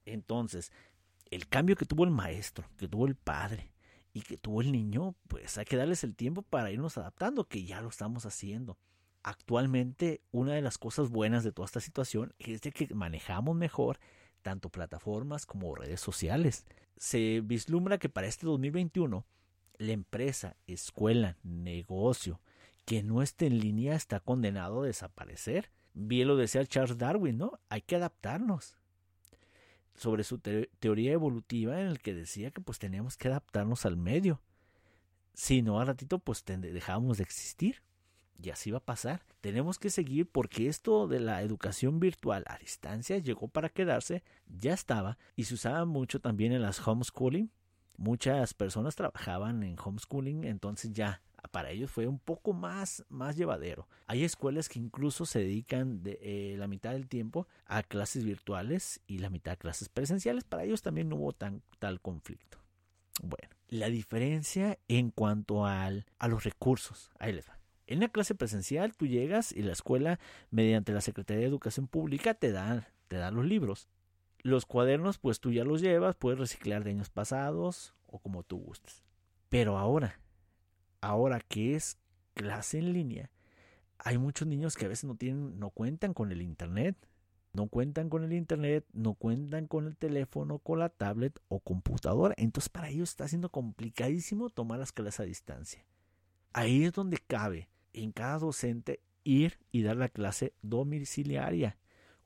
Entonces, 0.06 0.72
el 1.32 1.48
cambio 1.48 1.76
que 1.76 1.86
tuvo 1.86 2.04
el 2.04 2.12
maestro, 2.12 2.66
que 2.78 2.88
tuvo 2.88 3.08
el 3.08 3.16
padre 3.16 3.72
y 4.14 4.22
que 4.22 4.38
tuvo 4.38 4.62
el 4.62 4.72
niño, 4.72 5.16
pues 5.28 5.58
hay 5.58 5.66
que 5.66 5.78
darles 5.78 6.04
el 6.04 6.16
tiempo 6.16 6.42
para 6.42 6.72
irnos 6.72 6.98
adaptando, 6.98 7.48
que 7.48 7.64
ya 7.64 7.82
lo 7.82 7.90
estamos 7.90 8.26
haciendo. 8.26 8.78
Actualmente, 9.22 10.22
una 10.32 10.54
de 10.54 10.62
las 10.62 10.78
cosas 10.78 11.10
buenas 11.10 11.44
de 11.44 11.52
toda 11.52 11.66
esta 11.66 11.82
situación 11.82 12.34
es 12.40 12.62
de 12.62 12.72
que 12.72 12.94
manejamos 12.94 13.56
mejor 13.56 14.00
tanto 14.42 14.70
plataformas 14.70 15.46
como 15.46 15.76
redes 15.76 16.00
sociales. 16.00 16.66
Se 16.98 17.42
vislumbra 17.42 17.98
que 17.98 18.10
para 18.10 18.28
este 18.28 18.46
2021 18.46 19.26
la 19.80 19.94
empresa, 19.94 20.56
escuela, 20.68 21.38
negocio 21.42 22.40
que 22.86 23.02
no 23.02 23.22
esté 23.22 23.48
en 23.48 23.60
línea 23.60 23.96
está 23.96 24.20
condenado 24.20 24.82
a 24.82 24.88
desaparecer. 24.88 25.72
Bien 25.94 26.28
lo 26.28 26.36
decía 26.36 26.66
Charles 26.66 26.98
Darwin, 26.98 27.38
¿no? 27.38 27.60
Hay 27.70 27.82
que 27.82 27.96
adaptarnos. 27.96 28.78
Sobre 29.96 30.24
su 30.24 30.40
teoría 30.40 31.12
evolutiva 31.12 31.80
en 31.80 31.88
el 31.88 32.00
que 32.00 32.14
decía 32.14 32.52
que 32.52 32.62
pues 32.62 32.80
teníamos 32.80 33.16
que 33.16 33.28
adaptarnos 33.28 33.86
al 33.86 33.96
medio. 33.96 34.42
Si 35.34 35.62
no, 35.62 35.80
al 35.80 35.88
ratito 35.88 36.20
pues 36.20 36.44
dejábamos 36.46 37.18
de 37.18 37.24
existir. 37.24 37.82
Y 38.42 38.50
así 38.50 38.72
va 38.72 38.80
a 38.80 38.86
pasar. 38.86 39.24
Tenemos 39.40 39.78
que 39.78 39.90
seguir 39.90 40.28
porque 40.28 40.68
esto 40.68 41.08
de 41.08 41.20
la 41.20 41.42
educación 41.42 42.00
virtual 42.00 42.44
a 42.48 42.58
distancia 42.58 43.18
llegó 43.18 43.50
para 43.50 43.70
quedarse, 43.70 44.24
ya 44.48 44.74
estaba 44.74 45.18
y 45.36 45.44
se 45.44 45.54
usaba 45.54 45.86
mucho 45.86 46.20
también 46.20 46.54
en 46.54 46.62
las 46.64 46.86
homeschooling. 46.86 47.52
Muchas 48.00 48.54
personas 48.54 48.96
trabajaban 48.96 49.62
en 49.62 49.76
homeschooling, 49.78 50.46
entonces 50.46 50.94
ya 50.94 51.22
para 51.52 51.72
ellos 51.72 51.92
fue 51.92 52.08
un 52.08 52.18
poco 52.18 52.54
más, 52.54 53.04
más 53.10 53.36
llevadero. 53.36 53.90
Hay 54.08 54.24
escuelas 54.24 54.70
que 54.70 54.80
incluso 54.80 55.26
se 55.26 55.40
dedican 55.40 56.02
de, 56.02 56.18
eh, 56.22 56.56
la 56.58 56.68
mitad 56.68 56.94
del 56.94 57.10
tiempo 57.10 57.46
a 57.66 57.84
clases 57.84 58.24
virtuales 58.24 59.02
y 59.06 59.18
la 59.18 59.30
mitad 59.30 59.56
a 59.56 59.58
clases 59.58 59.90
presenciales. 59.90 60.46
Para 60.46 60.64
ellos 60.64 60.82
también 60.82 61.10
no 61.10 61.18
hubo 61.18 61.34
tan, 61.34 61.62
tal 61.78 62.00
conflicto. 62.00 62.58
Bueno, 63.22 63.54
la 63.68 63.90
diferencia 63.90 64.80
en 64.88 65.12
cuanto 65.12 65.66
al, 65.66 66.06
a 66.20 66.30
los 66.30 66.46
recursos. 66.46 67.12
Ahí 67.20 67.34
les 67.34 67.50
va. 67.50 67.60
En 67.86 68.00
la 68.00 68.08
clase 68.08 68.34
presencial 68.34 68.96
tú 68.96 69.08
llegas 69.08 69.52
y 69.52 69.62
la 69.62 69.74
escuela, 69.74 70.22
mediante 70.52 70.94
la 70.94 71.02
Secretaría 71.02 71.42
de 71.42 71.50
Educación 71.50 71.88
Pública, 71.88 72.34
te 72.34 72.54
da, 72.54 72.88
te 73.10 73.18
da 73.18 73.30
los 73.30 73.44
libros. 73.44 73.90
Los 74.42 74.66
cuadernos, 74.66 75.18
pues 75.18 75.40
tú 75.40 75.52
ya 75.52 75.64
los 75.64 75.82
llevas, 75.82 76.16
puedes 76.16 76.40
reciclar 76.40 76.84
de 76.84 76.92
años 76.92 77.10
pasados 77.10 77.96
o 78.08 78.20
como 78.20 78.44
tú 78.44 78.58
gustes. 78.58 79.04
Pero 79.50 79.78
ahora, 79.78 80.20
ahora 81.02 81.40
que 81.40 81.76
es 81.76 81.98
clase 82.34 82.80
en 82.80 82.94
línea, 82.94 83.32
hay 83.98 84.18
muchos 84.18 84.48
niños 84.48 84.76
que 84.76 84.86
a 84.86 84.90
veces 84.90 85.06
no 85.06 85.16
tienen, 85.16 85.60
no 85.60 85.72
cuentan 85.72 86.14
con 86.14 86.32
el 86.32 86.42
internet, 86.42 86.96
no 87.52 87.68
cuentan 87.68 88.10
con 88.10 88.24
el 88.24 88.34
internet, 88.34 88.86
no 88.94 89.16
cuentan 89.16 89.68
con 89.68 89.88
el 89.88 89.98
teléfono, 89.98 90.60
con 90.60 90.80
la 90.80 90.90
tablet 90.90 91.40
o 91.48 91.60
computadora. 91.60 92.34
Entonces 92.38 92.70
para 92.70 92.90
ellos 92.90 93.10
está 93.10 93.28
siendo 93.28 93.50
complicadísimo 93.50 94.50
tomar 94.50 94.80
las 94.80 94.92
clases 94.92 95.20
a 95.20 95.24
distancia. 95.24 95.84
Ahí 96.54 96.86
es 96.86 96.94
donde 96.94 97.18
cabe 97.18 97.70
en 97.94 98.12
cada 98.12 98.40
docente 98.40 99.02
ir 99.24 99.60
y 99.72 99.84
dar 99.84 99.98
la 99.98 100.10
clase 100.10 100.54
domiciliaria. 100.62 101.78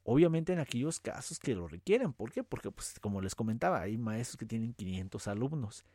Obviamente 0.03 0.51
en 0.53 0.59
aquellos 0.59 0.99
casos 0.99 1.39
que 1.39 1.55
lo 1.55 1.67
requieren. 1.67 2.13
¿Por 2.13 2.31
qué? 2.31 2.43
Porque, 2.43 2.71
pues, 2.71 2.99
como 2.99 3.21
les 3.21 3.35
comentaba, 3.35 3.81
hay 3.81 3.97
maestros 3.97 4.37
que 4.37 4.45
tienen 4.45 4.73
500 4.73 5.27
alumnos. 5.27 5.85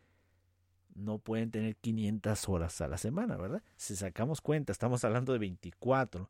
No 0.94 1.18
pueden 1.18 1.50
tener 1.50 1.76
500 1.76 2.48
horas 2.48 2.80
a 2.80 2.88
la 2.88 2.96
semana, 2.96 3.36
¿verdad? 3.36 3.62
Si 3.76 3.94
sacamos 3.96 4.40
cuenta, 4.40 4.72
estamos 4.72 5.04
hablando 5.04 5.32
de 5.32 5.38
24 5.38 6.28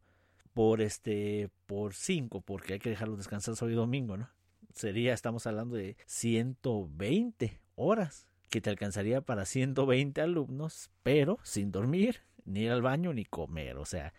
por 0.52 0.80
este 0.80 1.50
por 1.66 1.94
5, 1.94 2.40
porque 2.40 2.74
hay 2.74 2.78
que 2.80 2.90
dejarlos 2.90 3.18
descansar 3.18 3.54
hoy 3.62 3.74
domingo, 3.74 4.16
¿no? 4.16 4.28
Sería, 4.74 5.14
estamos 5.14 5.46
hablando 5.46 5.76
de 5.76 5.96
120 6.06 7.60
horas 7.76 8.26
que 8.50 8.60
te 8.60 8.70
alcanzaría 8.70 9.20
para 9.20 9.44
120 9.44 10.20
alumnos, 10.20 10.90
pero 11.02 11.38
sin 11.42 11.70
dormir, 11.70 12.22
ni 12.44 12.62
ir 12.62 12.72
al 12.72 12.82
baño 12.82 13.12
ni 13.12 13.24
comer, 13.24 13.76
o 13.76 13.84
sea, 13.84 14.12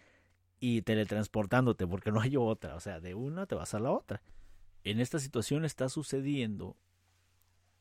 y 0.59 0.81
teletransportándote 0.81 1.87
porque 1.87 2.11
no 2.11 2.21
hay 2.21 2.37
otra, 2.37 2.75
o 2.75 2.79
sea, 2.79 2.99
de 2.99 3.15
una 3.15 3.45
te 3.45 3.55
vas 3.55 3.73
a 3.73 3.79
la 3.79 3.91
otra. 3.91 4.21
En 4.83 4.99
esta 4.99 5.19
situación 5.19 5.65
está 5.65 5.89
sucediendo 5.89 6.75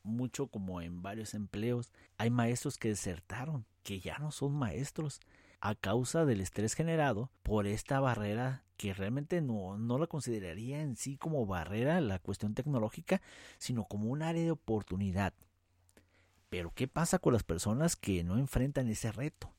mucho 0.03 0.47
como 0.47 0.81
en 0.81 1.01
varios 1.01 1.33
empleos. 1.33 1.91
Hay 2.17 2.29
maestros 2.29 2.77
que 2.77 2.89
desertaron, 2.89 3.65
que 3.83 3.99
ya 3.99 4.17
no 4.19 4.31
son 4.31 4.53
maestros 4.53 5.19
a 5.61 5.75
causa 5.75 6.25
del 6.25 6.41
estrés 6.41 6.73
generado 6.73 7.31
por 7.43 7.67
esta 7.67 7.99
barrera 7.99 8.63
que 8.77 8.93
realmente 8.93 9.41
no, 9.41 9.77
no 9.77 9.97
la 9.97 10.07
consideraría 10.07 10.81
en 10.81 10.95
sí 10.95 11.17
como 11.17 11.45
barrera 11.45 11.99
la 11.99 12.19
cuestión 12.19 12.53
tecnológica, 12.53 13.21
sino 13.57 13.83
como 13.83 14.09
un 14.09 14.21
área 14.21 14.43
de 14.43 14.51
oportunidad. 14.51 15.33
Pero 16.49 16.71
¿qué 16.73 16.87
pasa 16.87 17.19
con 17.19 17.33
las 17.33 17.43
personas 17.43 17.97
que 17.97 18.23
no 18.23 18.37
enfrentan 18.37 18.87
ese 18.87 19.11
reto? 19.11 19.51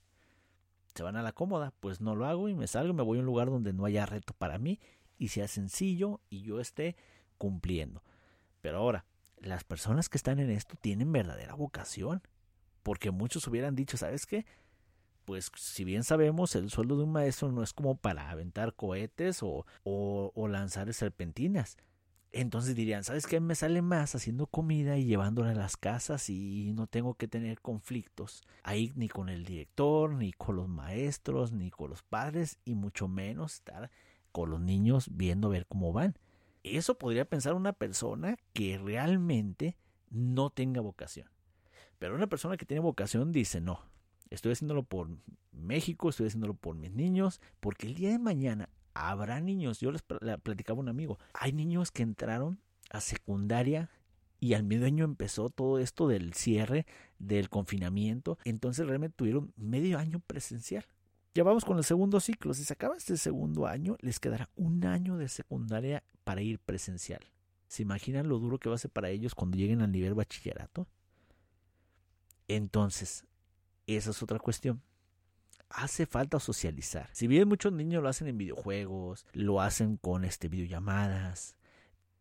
Se 1.00 1.04
van 1.04 1.16
a 1.16 1.23
la 1.23 1.33
cómoda, 1.33 1.73
pues 1.80 2.02
no 2.02 2.14
lo 2.14 2.26
hago 2.26 2.50
y 2.50 2.54
me 2.54 2.66
salgo, 2.66 2.92
me 2.92 3.02
voy 3.02 3.16
a 3.16 3.21
un 3.21 3.26
lugar 3.26 3.49
donde 3.49 3.73
no 3.73 3.87
haya 3.87 4.04
reto 4.04 4.35
para 4.35 4.59
mí 4.59 4.78
y 5.16 5.28
sea 5.28 5.49
sencillo 5.49 6.21
y 6.28 6.42
yo 6.42 6.61
esté 6.61 6.95
cumpliendo. 7.38 8.04
Pero 8.61 8.76
ahora, 8.76 9.07
las 9.38 9.64
personas 9.64 10.11
que 10.11 10.19
están 10.19 10.40
en 10.40 10.50
esto 10.50 10.76
tienen 10.78 11.11
verdadera 11.11 11.54
vocación, 11.54 12.21
porque 12.83 13.11
muchos 13.11 13.47
hubieran 13.47 13.76
dicho, 13.76 13.97
¿sabes 13.97 14.26
qué? 14.26 14.45
Pues 15.25 15.50
si 15.57 15.85
bien 15.85 16.04
sabemos, 16.04 16.54
el 16.54 16.69
sueldo 16.69 16.99
de 16.99 17.04
un 17.04 17.12
maestro 17.12 17.50
no 17.50 17.62
es 17.62 17.73
como 17.73 17.97
para 17.97 18.28
aventar 18.28 18.75
cohetes 18.75 19.42
o, 19.42 19.64
o 19.85 20.49
lanzar 20.49 20.92
serpentinas. 20.92 21.78
Entonces 22.33 22.77
dirían, 22.77 23.03
¿sabes 23.03 23.27
qué? 23.27 23.41
Me 23.41 23.57
sale 23.57 23.83
más 23.83 24.15
haciendo 24.15 24.47
comida 24.47 24.97
y 24.97 25.05
llevándola 25.05 25.51
a 25.51 25.55
las 25.55 25.77
casas 25.77 26.31
y 26.31 26.73
no 26.75 26.87
tengo 26.87 27.15
que 27.15 27.27
tener 27.27 27.61
conflictos 27.61 28.45
ahí 28.63 28.93
ni 28.95 29.09
con 29.09 29.29
el 29.29 29.45
director, 29.45 30.15
ni 30.15 30.33
con 30.33 30.55
los 30.55 30.69
maestros, 30.69 31.51
ni 31.51 31.71
con 31.71 31.91
los 31.91 32.03
padres 32.05 32.59
y 32.65 32.77
mucho 32.77 33.09
menos 33.09 33.55
estar 33.55 33.91
con 34.31 34.49
los 34.51 34.61
niños 34.61 35.09
viendo 35.11 35.49
ver 35.49 35.67
cómo 35.67 35.93
van. 35.93 36.17
Eso 36.63 36.99
podría 36.99 37.25
pensar 37.25 37.55
una 37.55 37.73
persona 37.73 38.37
que 38.53 38.79
realmente 38.79 39.77
no 40.11 40.51
tenga 40.51 40.81
vocación. 40.81 41.29
Pero 41.99 42.15
una 42.15 42.29
persona 42.29 42.57
que 42.57 42.67
tiene 42.67 42.81
vocación 42.81 43.33
dice, 43.33 43.61
no, 43.61 43.81
estoy 44.31 44.53
haciéndolo 44.53 44.85
por 44.85 45.09
México, 45.53 46.09
estoy 46.09 46.29
haciéndolo 46.29 46.55
por 46.55 46.77
mis 46.77 46.93
niños, 46.93 47.41
porque 47.59 47.89
el 47.89 47.95
día 47.95 48.11
de 48.11 48.19
mañana 48.19 48.69
habrá 48.95 49.41
niños, 49.41 49.81
yo 49.81 49.93
les 49.93 50.03
platicaba 50.03 50.79
a 50.79 50.83
un 50.83 50.89
amigo, 50.89 51.19
hay 51.35 51.53
niños 51.53 51.91
que 51.91 52.03
entraron 52.03 52.61
a 52.91 53.01
secundaria 53.01 53.91
y 54.41 54.55
al 54.55 54.65
medio 54.65 54.87
año 54.87 55.05
empezó 55.05 55.51
todo 55.51 55.79
esto 55.79 56.09
del 56.09 56.33
cierre, 56.33 56.87
del 57.19 57.51
confinamiento, 57.51 58.39
entonces 58.45 58.87
realmente 58.87 59.15
tuvieron 59.17 59.53
medio 59.57 59.99
año 59.99 60.21
presencial. 60.21 60.87
Ya 61.35 61.45
vamos 61.45 61.65
con 61.65 61.79
el 61.79 61.85
segundo 61.85 62.19
ciclo, 62.19 62.55
si 62.55 62.65
se 62.65 62.73
acaba 62.73 62.97
este 62.97 63.17
segundo 63.17 63.67
año, 63.67 63.97
les 64.01 64.19
quedará 64.19 64.49
un 64.57 64.85
año 64.85 65.17
de 65.17 65.29
secundaria 65.29 66.03
para 66.25 66.43
ir 66.43 66.59
presencial. 66.59 67.21
¿Se 67.69 67.83
imaginan 67.83 68.29
lo 68.29 68.39
duro 68.39 68.59
que 68.59 68.69
va 68.69 68.75
a 68.75 68.79
ser 68.79 68.91
para 68.91 69.11
ellos 69.11 69.35
cuando 69.35 69.57
lleguen 69.57 69.81
al 69.81 69.93
nivel 69.93 70.15
bachillerato? 70.15 70.89
Entonces, 72.49 73.25
esa 73.87 74.11
es 74.11 74.23
otra 74.23 74.41
cuestión 74.41 74.83
hace 75.71 76.07
falta 76.07 76.39
socializar. 76.41 77.09
Si 77.12 77.27
bien 77.27 77.49
muchos 77.49 77.73
niños 77.73 78.03
lo 78.03 78.09
hacen 78.09 78.29
en 78.29 78.39
videojuegos, 78.39 79.27
lo 79.33 79.61
hacen 79.61 79.97
con 79.97 80.25
este 80.25 80.49
videollamadas, 80.49 81.57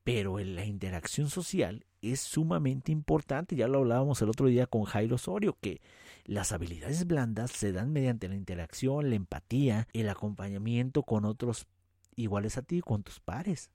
pero 0.04 0.40
en 0.40 0.56
la 0.56 0.66
interacción 0.66 1.30
social 1.30 1.86
es 2.02 2.22
sumamente 2.22 2.92
importante. 2.92 3.56
Ya 3.56 3.68
lo 3.68 3.80
hablábamos 3.80 4.22
el 4.22 4.30
otro 4.30 4.48
día 4.48 4.68
con 4.68 4.84
Jairo 4.84 5.16
Osorio, 5.16 5.58
que 5.60 5.82
las 6.26 6.52
habilidades 6.52 7.06
blandas 7.06 7.52
se 7.52 7.72
dan 7.72 7.92
mediante 7.92 8.30
la 8.30 8.36
interacción, 8.36 9.10
la 9.10 9.16
empatía, 9.16 9.88
el 9.94 10.10
acompañamiento 10.10 11.04
con 11.04 11.26
otros 11.26 11.68
iguales 12.16 12.58
a 12.58 12.62
ti, 12.62 12.82
con 12.82 13.04
tus 13.04 13.20
pares. 13.20 13.72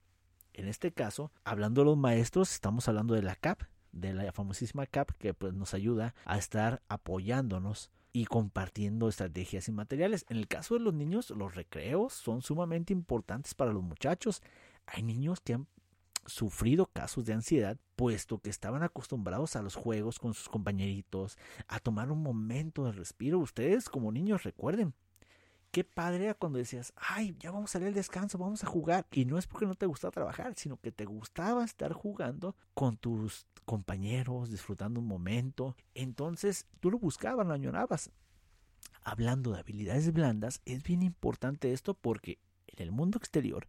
En 0.52 0.69
este 0.69 0.93
caso, 0.93 1.33
hablando 1.43 1.81
de 1.81 1.87
los 1.87 1.97
maestros, 1.97 2.52
estamos 2.52 2.88
hablando 2.88 3.14
de 3.14 3.23
la 3.23 3.35
CAP, 3.35 3.62
de 3.90 4.14
la 4.14 4.33
famosísima 4.33 4.87
CAP, 4.87 5.11
que 5.19 5.35
pues 5.35 5.52
nos 5.52 5.75
ayuda 5.75 6.14
a 6.25 6.38
estar 6.38 6.83
apoyándonos 6.88 7.90
y 8.14 8.26
compartiendo 8.26 9.09
estrategias 9.09 9.66
y 9.68 9.73
materiales. 9.73 10.25
En 10.28 10.37
el 10.37 10.47
caso 10.47 10.75
de 10.75 10.80
los 10.80 10.94
niños, 10.94 11.30
los 11.30 11.56
recreos 11.56 12.12
son 12.12 12.42
sumamente 12.42 12.92
importantes 12.92 13.54
para 13.54 13.73
los 13.73 13.83
muchachos. 13.83 14.40
Hay 14.87 15.02
niños 15.02 15.40
que 15.40 15.54
han 15.54 15.66
sufrido 16.25 16.87
casos 16.87 17.25
de 17.25 17.33
ansiedad, 17.33 17.76
puesto 17.97 18.38
que 18.38 18.50
estaban 18.50 18.85
acostumbrados 18.85 19.56
a 19.56 19.62
los 19.62 19.75
juegos 19.75 20.21
con 20.21 20.33
sus 20.33 20.49
compañeritos, 20.49 21.37
a 21.66 21.80
tomar 21.80 22.12
un 22.12 22.23
momento 22.23 22.85
de 22.85 22.92
respiro. 22.92 23.40
Ustedes 23.40 23.88
como 23.88 24.12
niños 24.12 24.44
recuerden 24.44 24.94
qué 25.75 25.83
padre 25.83 26.26
era 26.26 26.35
cuando 26.35 26.61
decías, 26.61 26.93
ay, 26.95 27.35
ya 27.40 27.50
vamos 27.50 27.71
a 27.71 27.73
salir 27.73 27.88
al 27.88 27.95
descanso, 27.95 28.38
vamos 28.38 28.62
a 28.62 28.69
jugar. 28.69 29.09
Y 29.11 29.25
no 29.25 29.38
es 29.38 29.49
porque 29.49 29.66
no 29.66 29.75
te 29.75 29.87
gustaba 29.87 30.12
trabajar, 30.12 30.54
sino 30.54 30.76
que 30.76 30.93
te 30.93 31.04
gustaba 31.04 31.64
estar 31.64 31.93
jugando 31.93 32.54
con 32.75 32.97
tus 32.97 33.49
compañeros, 33.64 34.52
disfrutando 34.52 35.00
un 35.00 35.09
momento. 35.09 35.75
Entonces 35.97 36.69
tú 36.78 36.93
lo 36.93 37.00
buscabas, 37.00 37.45
lo 37.45 37.52
añorabas. 37.52 38.12
Hablando 39.02 39.50
de 39.50 39.59
habilidades 39.59 40.12
blandas, 40.12 40.62
es 40.64 40.85
bien 40.85 41.02
importante 41.02 41.73
esto 41.73 41.95
porque 41.95 42.38
en 42.69 42.81
el 42.81 42.93
mundo 42.93 43.19
exterior 43.19 43.66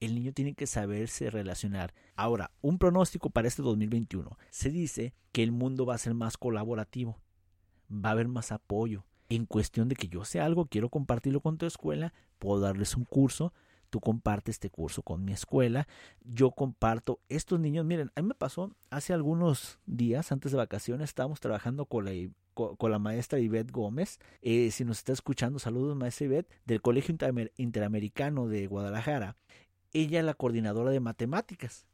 el 0.00 0.14
niño 0.14 0.34
tiene 0.34 0.52
que 0.52 0.66
saberse 0.66 1.30
relacionar. 1.30 1.94
Ahora, 2.16 2.50
un 2.60 2.76
pronóstico 2.76 3.30
para 3.30 3.48
este 3.48 3.62
2021. 3.62 4.36
Se 4.50 4.68
dice 4.68 5.14
que 5.32 5.42
el 5.42 5.52
mundo 5.52 5.86
va 5.86 5.94
a 5.94 5.98
ser 5.98 6.12
más 6.12 6.36
colaborativo, 6.36 7.18
va 7.90 8.10
a 8.10 8.12
haber 8.12 8.28
más 8.28 8.52
apoyo, 8.52 9.06
en 9.28 9.46
cuestión 9.46 9.88
de 9.88 9.96
que 9.96 10.08
yo 10.08 10.24
sé 10.24 10.40
algo, 10.40 10.66
quiero 10.66 10.88
compartirlo 10.88 11.40
con 11.40 11.58
tu 11.58 11.66
escuela, 11.66 12.12
puedo 12.38 12.60
darles 12.60 12.96
un 12.96 13.04
curso, 13.04 13.52
tú 13.90 14.00
compartes 14.00 14.56
este 14.56 14.70
curso 14.70 15.02
con 15.02 15.24
mi 15.24 15.32
escuela, 15.32 15.86
yo 16.24 16.50
comparto 16.50 17.20
estos 17.28 17.60
niños, 17.60 17.84
miren, 17.84 18.10
a 18.14 18.22
mí 18.22 18.28
me 18.28 18.34
pasó 18.34 18.70
hace 18.90 19.12
algunos 19.12 19.78
días, 19.86 20.32
antes 20.32 20.52
de 20.52 20.58
vacaciones, 20.58 21.10
estábamos 21.10 21.40
trabajando 21.40 21.86
con 21.86 22.04
la, 22.04 22.12
con 22.54 22.90
la 22.90 22.98
maestra 22.98 23.38
Ivette 23.38 23.70
Gómez, 23.70 24.18
eh, 24.42 24.70
si 24.70 24.84
nos 24.84 24.98
está 24.98 25.12
escuchando, 25.12 25.58
saludos 25.58 25.96
maestra 25.96 26.26
Ivette, 26.26 26.52
del 26.64 26.82
Colegio 26.82 27.14
Interamericano 27.56 28.48
de 28.48 28.66
Guadalajara, 28.66 29.36
ella 29.92 30.18
es 30.18 30.24
la 30.24 30.34
coordinadora 30.34 30.90
de 30.90 31.00
matemáticas. 31.00 31.86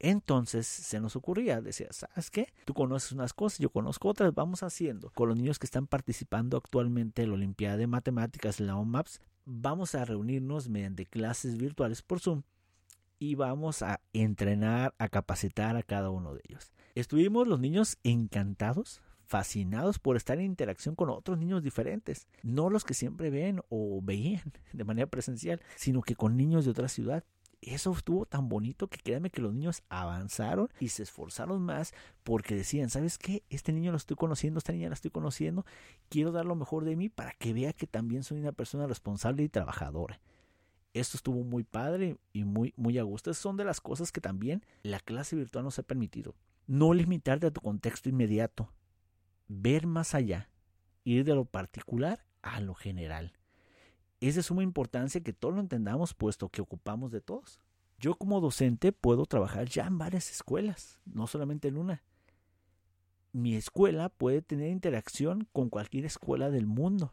Entonces 0.00 0.66
se 0.66 1.00
nos 1.00 1.16
ocurría, 1.16 1.60
decía, 1.60 1.88
¿sabes 1.90 2.30
qué? 2.30 2.52
Tú 2.64 2.74
conoces 2.74 3.12
unas 3.12 3.32
cosas, 3.32 3.58
yo 3.58 3.70
conozco 3.70 4.08
otras, 4.08 4.34
vamos 4.34 4.62
haciendo. 4.62 5.10
Con 5.10 5.28
los 5.28 5.36
niños 5.36 5.58
que 5.58 5.66
están 5.66 5.86
participando 5.86 6.56
actualmente 6.56 7.22
en 7.22 7.30
la 7.30 7.34
Olimpiada 7.34 7.76
de 7.76 7.86
Matemáticas, 7.88 8.60
la 8.60 8.76
OMAPS, 8.76 9.20
vamos 9.44 9.94
a 9.94 10.04
reunirnos 10.04 10.68
mediante 10.68 11.06
clases 11.06 11.56
virtuales 11.56 12.02
por 12.02 12.20
Zoom 12.20 12.42
y 13.18 13.34
vamos 13.34 13.82
a 13.82 14.00
entrenar, 14.12 14.94
a 14.98 15.08
capacitar 15.08 15.76
a 15.76 15.82
cada 15.82 16.10
uno 16.10 16.34
de 16.34 16.42
ellos. 16.48 16.72
Estuvimos 16.94 17.48
los 17.48 17.58
niños 17.58 17.98
encantados, 18.04 19.02
fascinados 19.24 19.98
por 19.98 20.16
estar 20.16 20.38
en 20.38 20.44
interacción 20.44 20.94
con 20.94 21.10
otros 21.10 21.38
niños 21.38 21.62
diferentes, 21.62 22.28
no 22.42 22.70
los 22.70 22.84
que 22.84 22.94
siempre 22.94 23.30
ven 23.30 23.60
o 23.68 24.00
veían 24.02 24.52
de 24.72 24.84
manera 24.84 25.06
presencial, 25.06 25.60
sino 25.76 26.02
que 26.02 26.14
con 26.14 26.36
niños 26.36 26.64
de 26.64 26.70
otra 26.70 26.88
ciudad 26.88 27.24
eso 27.60 27.92
estuvo 27.92 28.24
tan 28.26 28.48
bonito 28.48 28.88
que 28.88 28.98
créanme 28.98 29.30
que 29.30 29.40
los 29.40 29.52
niños 29.52 29.82
avanzaron 29.88 30.68
y 30.78 30.88
se 30.88 31.02
esforzaron 31.02 31.62
más 31.62 31.92
porque 32.22 32.54
decían, 32.54 32.90
¿sabes 32.90 33.18
qué? 33.18 33.42
Este 33.50 33.72
niño 33.72 33.90
lo 33.90 33.96
estoy 33.96 34.16
conociendo, 34.16 34.58
esta 34.58 34.72
niña 34.72 34.88
la 34.88 34.94
estoy 34.94 35.10
conociendo, 35.10 35.66
quiero 36.08 36.30
dar 36.30 36.44
lo 36.44 36.54
mejor 36.54 36.84
de 36.84 36.96
mí 36.96 37.08
para 37.08 37.32
que 37.32 37.52
vea 37.52 37.72
que 37.72 37.86
también 37.86 38.22
soy 38.22 38.38
una 38.38 38.52
persona 38.52 38.86
responsable 38.86 39.42
y 39.42 39.48
trabajadora. 39.48 40.20
Esto 40.94 41.16
estuvo 41.16 41.44
muy 41.44 41.64
padre 41.64 42.16
y 42.32 42.44
muy, 42.44 42.72
muy 42.76 42.98
a 42.98 43.02
gusto. 43.02 43.30
Esas 43.30 43.42
son 43.42 43.56
de 43.56 43.64
las 43.64 43.80
cosas 43.80 44.10
que 44.10 44.20
también 44.20 44.64
la 44.82 45.00
clase 45.00 45.36
virtual 45.36 45.64
nos 45.64 45.78
ha 45.78 45.82
permitido. 45.82 46.34
No 46.66 46.94
limitarte 46.94 47.46
a 47.46 47.50
tu 47.50 47.60
contexto 47.60 48.08
inmediato. 48.08 48.72
Ver 49.48 49.86
más 49.86 50.14
allá. 50.14 50.48
Ir 51.04 51.24
de 51.24 51.34
lo 51.34 51.44
particular 51.44 52.24
a 52.42 52.60
lo 52.60 52.74
general. 52.74 53.37
Es 54.20 54.34
de 54.34 54.42
suma 54.42 54.62
importancia 54.62 55.20
que 55.20 55.32
todos 55.32 55.54
lo 55.54 55.60
entendamos 55.60 56.14
puesto 56.14 56.48
que 56.48 56.60
ocupamos 56.60 57.12
de 57.12 57.20
todos. 57.20 57.60
Yo 57.98 58.16
como 58.16 58.40
docente 58.40 58.92
puedo 58.92 59.26
trabajar 59.26 59.68
ya 59.68 59.86
en 59.86 59.98
varias 59.98 60.30
escuelas, 60.30 61.00
no 61.04 61.26
solamente 61.26 61.68
en 61.68 61.76
una. 61.76 62.02
Mi 63.32 63.54
escuela 63.54 64.08
puede 64.08 64.42
tener 64.42 64.70
interacción 64.70 65.46
con 65.52 65.68
cualquier 65.68 66.04
escuela 66.04 66.50
del 66.50 66.66
mundo, 66.66 67.12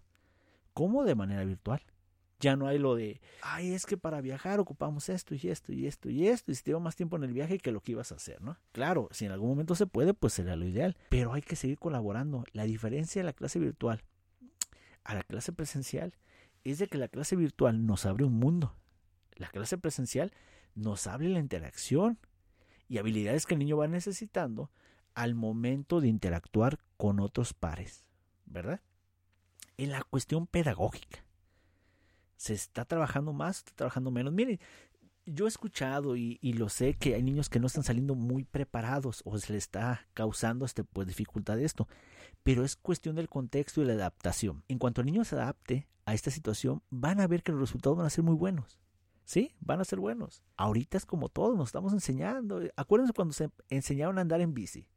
como 0.73 1.03
de 1.03 1.15
manera 1.15 1.43
virtual. 1.43 1.81
Ya 2.39 2.55
no 2.55 2.67
hay 2.67 2.77
lo 2.77 2.95
de, 2.95 3.21
ay, 3.41 3.73
es 3.73 3.85
que 3.85 3.97
para 3.97 4.21
viajar 4.21 4.59
ocupamos 4.59 5.09
esto 5.09 5.35
y 5.35 5.47
esto 5.47 5.73
y 5.73 5.87
esto 5.87 6.09
y 6.09 6.27
esto, 6.27 6.51
y 6.51 6.55
si 6.55 6.63
te 6.63 6.77
más 6.77 6.95
tiempo 6.95 7.15
en 7.15 7.23
el 7.23 7.33
viaje 7.33 7.57
que 7.59 7.71
lo 7.71 7.81
que 7.81 7.93
ibas 7.93 8.11
a 8.11 8.15
hacer, 8.15 8.41
¿no? 8.41 8.57
Claro, 8.71 9.07
si 9.11 9.25
en 9.25 9.31
algún 9.31 9.49
momento 9.49 9.73
se 9.73 9.87
puede, 9.87 10.13
pues 10.13 10.33
será 10.33 10.55
lo 10.55 10.65
ideal, 10.65 10.97
pero 11.09 11.33
hay 11.33 11.41
que 11.41 11.55
seguir 11.55 11.79
colaborando. 11.79 12.43
La 12.51 12.63
diferencia 12.63 13.21
de 13.21 13.25
la 13.25 13.33
clase 13.33 13.59
virtual 13.59 14.03
a 15.03 15.13
la 15.13 15.23
clase 15.23 15.53
presencial 15.53 16.13
es 16.71 16.79
de 16.79 16.87
que 16.87 16.97
la 16.97 17.07
clase 17.07 17.35
virtual 17.35 17.85
nos 17.85 18.05
abre 18.05 18.25
un 18.25 18.33
mundo. 18.33 18.75
La 19.35 19.49
clase 19.49 19.77
presencial 19.77 20.33
nos 20.73 21.07
abre 21.07 21.29
la 21.29 21.39
interacción 21.39 22.19
y 22.87 22.97
habilidades 22.97 23.45
que 23.45 23.53
el 23.53 23.59
niño 23.59 23.77
va 23.77 23.87
necesitando 23.87 24.71
al 25.13 25.35
momento 25.35 26.01
de 26.01 26.07
interactuar 26.07 26.79
con 26.97 27.19
otros 27.19 27.53
pares, 27.53 28.05
¿verdad? 28.45 28.81
En 29.77 29.91
la 29.91 30.03
cuestión 30.03 30.47
pedagógica. 30.47 31.23
¿Se 32.35 32.53
está 32.53 32.85
trabajando 32.85 33.31
más? 33.31 33.59
¿Está 33.59 33.71
trabajando 33.75 34.11
menos? 34.11 34.33
Miren, 34.33 34.59
yo 35.25 35.45
he 35.45 35.47
escuchado 35.47 36.15
y, 36.15 36.39
lo 36.53 36.69
sé 36.69 36.93
que 36.93 37.15
hay 37.15 37.23
niños 37.23 37.49
que 37.49 37.59
no 37.59 37.67
están 37.67 37.83
saliendo 37.83 38.15
muy 38.15 38.43
preparados 38.43 39.21
o 39.25 39.37
se 39.37 39.53
les 39.53 39.63
está 39.63 40.07
causando 40.13 40.65
este, 40.65 40.83
pues, 40.83 41.07
dificultad 41.07 41.59
esto, 41.59 41.87
pero 42.43 42.63
es 42.63 42.75
cuestión 42.75 43.15
del 43.15 43.29
contexto 43.29 43.81
y 43.81 43.85
la 43.85 43.93
adaptación. 43.93 44.63
En 44.67 44.77
cuanto 44.77 45.01
el 45.01 45.07
niño 45.07 45.25
se 45.25 45.35
adapte 45.35 45.87
a 46.05 46.13
esta 46.13 46.31
situación, 46.31 46.83
van 46.89 47.19
a 47.19 47.27
ver 47.27 47.43
que 47.43 47.51
los 47.51 47.61
resultados 47.61 47.97
van 47.97 48.07
a 48.07 48.11
ser 48.11 48.23
muy 48.23 48.35
buenos. 48.35 48.79
Sí, 49.25 49.55
van 49.59 49.81
a 49.81 49.85
ser 49.85 49.99
buenos. 49.99 50.43
Ahorita 50.55 50.97
es 50.97 51.05
como 51.05 51.29
todo, 51.29 51.55
nos 51.55 51.69
estamos 51.69 51.93
enseñando. 51.93 52.61
Acuérdense 52.75 53.13
cuando 53.13 53.33
se 53.33 53.49
enseñaron 53.69 54.19
a 54.19 54.21
andar 54.21 54.39
en 54.41 54.53
bici. 54.53 54.87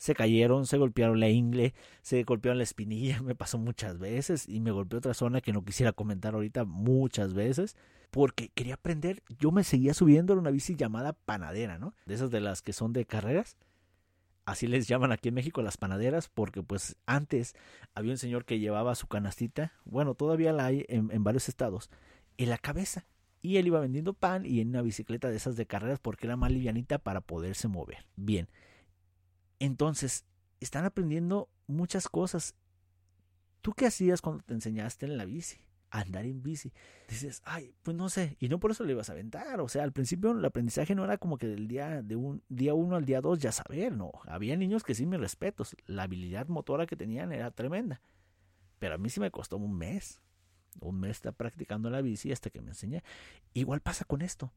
Se 0.00 0.14
cayeron, 0.14 0.64
se 0.64 0.78
golpearon 0.78 1.20
la 1.20 1.28
ingle, 1.28 1.74
se 2.00 2.22
golpearon 2.22 2.56
la 2.56 2.64
espinilla, 2.64 3.20
me 3.22 3.34
pasó 3.34 3.58
muchas 3.58 3.98
veces 3.98 4.48
y 4.48 4.60
me 4.60 4.70
golpeó 4.70 4.98
otra 4.98 5.12
zona 5.12 5.42
que 5.42 5.52
no 5.52 5.62
quisiera 5.62 5.92
comentar 5.92 6.32
ahorita 6.32 6.64
muchas 6.64 7.34
veces 7.34 7.76
porque 8.10 8.48
quería 8.48 8.74
aprender. 8.74 9.22
Yo 9.38 9.52
me 9.52 9.62
seguía 9.62 9.92
subiendo 9.92 10.32
en 10.32 10.38
una 10.38 10.50
bici 10.50 10.74
llamada 10.74 11.12
panadera, 11.12 11.76
¿no? 11.76 11.92
De 12.06 12.14
esas 12.14 12.30
de 12.30 12.40
las 12.40 12.62
que 12.62 12.72
son 12.72 12.94
de 12.94 13.04
carreras. 13.04 13.58
Así 14.46 14.66
les 14.66 14.88
llaman 14.88 15.12
aquí 15.12 15.28
en 15.28 15.34
México 15.34 15.60
las 15.60 15.76
panaderas, 15.76 16.30
porque 16.30 16.62
pues 16.62 16.96
antes 17.04 17.54
había 17.94 18.12
un 18.12 18.18
señor 18.18 18.46
que 18.46 18.58
llevaba 18.58 18.94
su 18.94 19.06
canastita, 19.06 19.74
bueno, 19.84 20.14
todavía 20.14 20.54
la 20.54 20.64
hay 20.64 20.86
en, 20.88 21.10
en 21.12 21.24
varios 21.24 21.50
estados, 21.50 21.90
en 22.38 22.48
la 22.48 22.56
cabeza. 22.56 23.04
Y 23.42 23.58
él 23.58 23.66
iba 23.66 23.80
vendiendo 23.80 24.14
pan 24.14 24.46
y 24.46 24.62
en 24.62 24.70
una 24.70 24.80
bicicleta 24.80 25.28
de 25.28 25.36
esas 25.36 25.56
de 25.56 25.66
carreras 25.66 26.00
porque 26.00 26.26
era 26.26 26.36
más 26.36 26.50
livianita 26.50 26.96
para 26.98 27.20
poderse 27.20 27.68
mover. 27.68 28.06
Bien. 28.16 28.48
Entonces, 29.60 30.24
están 30.58 30.84
aprendiendo 30.84 31.48
muchas 31.68 32.08
cosas. 32.08 32.56
¿Tú 33.62 33.72
qué 33.72 33.86
hacías 33.86 34.20
cuando 34.20 34.42
te 34.42 34.54
enseñaste 34.54 35.06
en 35.06 35.16
la 35.16 35.24
bici? 35.24 35.60
andar 35.90 36.24
en 36.24 36.42
bici. 36.42 36.72
Dices, 37.08 37.42
ay, 37.44 37.74
pues 37.82 37.96
no 37.96 38.08
sé, 38.08 38.36
y 38.38 38.48
no 38.48 38.60
por 38.60 38.70
eso 38.70 38.84
le 38.84 38.92
ibas 38.92 39.08
a 39.08 39.12
aventar. 39.12 39.60
O 39.60 39.68
sea, 39.68 39.82
al 39.82 39.92
principio 39.92 40.32
el 40.32 40.44
aprendizaje 40.44 40.94
no 40.94 41.04
era 41.04 41.18
como 41.18 41.36
que 41.36 41.46
del 41.46 41.68
día 41.68 42.02
de 42.02 42.16
un 42.16 42.42
día 42.48 42.74
uno 42.74 42.96
al 42.96 43.04
día 43.04 43.20
dos 43.20 43.40
ya 43.40 43.52
saber, 43.52 43.96
no. 43.96 44.12
Había 44.26 44.56
niños 44.56 44.84
que 44.84 44.94
sí, 44.94 45.06
mis 45.06 45.20
respetos, 45.20 45.76
la 45.86 46.04
habilidad 46.04 46.48
motora 46.48 46.86
que 46.86 46.96
tenían 46.96 47.32
era 47.32 47.50
tremenda. 47.50 48.00
Pero 48.78 48.94
a 48.94 48.98
mí 48.98 49.10
sí 49.10 49.20
me 49.20 49.30
costó 49.30 49.56
un 49.56 49.76
mes. 49.76 50.20
Un 50.80 51.00
mes 51.00 51.12
estar 51.12 51.34
practicando 51.34 51.90
la 51.90 52.00
bici 52.00 52.30
hasta 52.30 52.50
que 52.50 52.60
me 52.60 52.68
enseñé. 52.68 53.02
Igual 53.52 53.80
pasa 53.80 54.04
con 54.04 54.22
esto. 54.22 54.52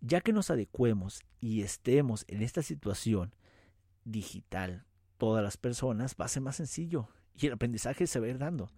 Ya 0.00 0.20
que 0.20 0.32
nos 0.32 0.50
adecuemos 0.50 1.24
y 1.40 1.62
estemos 1.62 2.24
en 2.28 2.42
esta 2.42 2.62
situación 2.62 3.34
digital, 4.10 4.84
todas 5.16 5.42
las 5.42 5.56
personas, 5.56 6.16
va 6.20 6.24
a 6.24 6.28
ser 6.28 6.42
más 6.42 6.56
sencillo 6.56 7.08
y 7.34 7.46
el 7.46 7.52
aprendizaje 7.52 8.06
se 8.06 8.20
va 8.20 8.26
a 8.26 8.30
ir 8.30 8.38
dando. 8.38 8.70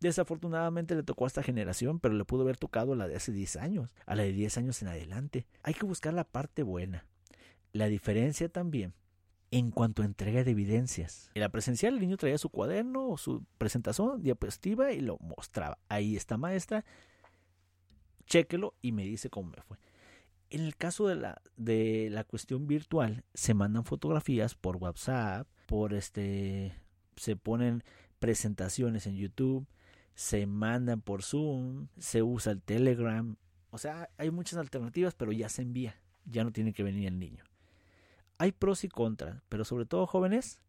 Desafortunadamente 0.00 0.94
le 0.94 1.02
tocó 1.02 1.24
a 1.24 1.28
esta 1.28 1.42
generación, 1.42 2.00
pero 2.00 2.14
le 2.14 2.24
pudo 2.24 2.42
haber 2.42 2.56
tocado 2.56 2.94
a 2.94 2.96
la 2.96 3.06
de 3.06 3.16
hace 3.16 3.32
10 3.32 3.56
años, 3.56 3.90
a 4.06 4.14
la 4.14 4.22
de 4.22 4.32
10 4.32 4.58
años 4.58 4.80
en 4.80 4.88
adelante. 4.88 5.46
Hay 5.62 5.74
que 5.74 5.84
buscar 5.84 6.14
la 6.14 6.24
parte 6.24 6.62
buena. 6.62 7.06
La 7.72 7.86
diferencia 7.86 8.48
también 8.48 8.94
en 9.50 9.70
cuanto 9.70 10.02
a 10.02 10.06
entrega 10.06 10.44
de 10.44 10.52
evidencias. 10.52 11.30
En 11.34 11.40
la 11.40 11.48
presencial 11.50 11.94
el 11.94 12.00
niño 12.00 12.16
traía 12.16 12.38
su 12.38 12.48
cuaderno 12.48 13.08
o 13.08 13.18
su 13.18 13.44
presentación, 13.58 14.22
diapositiva 14.22 14.92
y 14.92 15.00
lo 15.00 15.18
mostraba. 15.18 15.78
Ahí 15.88 16.16
está 16.16 16.36
maestra, 16.36 16.84
chéquelo 18.26 18.74
y 18.80 18.92
me 18.92 19.04
dice 19.04 19.28
cómo 19.28 19.50
me 19.50 19.62
fue. 19.62 19.76
En 20.50 20.62
el 20.62 20.76
caso 20.76 21.06
de 21.06 21.14
la, 21.14 21.40
de 21.56 22.08
la 22.10 22.24
cuestión 22.24 22.66
virtual, 22.66 23.24
se 23.34 23.54
mandan 23.54 23.84
fotografías 23.84 24.56
por 24.56 24.76
WhatsApp, 24.76 25.46
por 25.66 25.94
este, 25.94 26.74
se 27.16 27.36
ponen 27.36 27.84
presentaciones 28.18 29.06
en 29.06 29.16
YouTube, 29.16 29.66
se 30.14 30.46
mandan 30.46 31.00
por 31.00 31.22
Zoom, 31.22 31.86
se 31.98 32.22
usa 32.22 32.52
el 32.52 32.62
Telegram. 32.62 33.36
O 33.70 33.78
sea, 33.78 34.10
hay 34.18 34.30
muchas 34.30 34.58
alternativas, 34.58 35.14
pero 35.14 35.30
ya 35.32 35.48
se 35.48 35.62
envía. 35.62 36.00
Ya 36.24 36.42
no 36.42 36.52
tiene 36.52 36.72
que 36.72 36.82
venir 36.82 37.06
el 37.06 37.18
niño. 37.18 37.44
Hay 38.38 38.52
pros 38.52 38.84
y 38.84 38.88
contras, 38.88 39.42
pero 39.48 39.64
sobre 39.64 39.86
todo 39.86 40.06
jóvenes, 40.06 40.60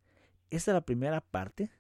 esta 0.52 0.72
es 0.72 0.76
la 0.76 0.82
primera 0.82 1.22
parte 1.22 1.72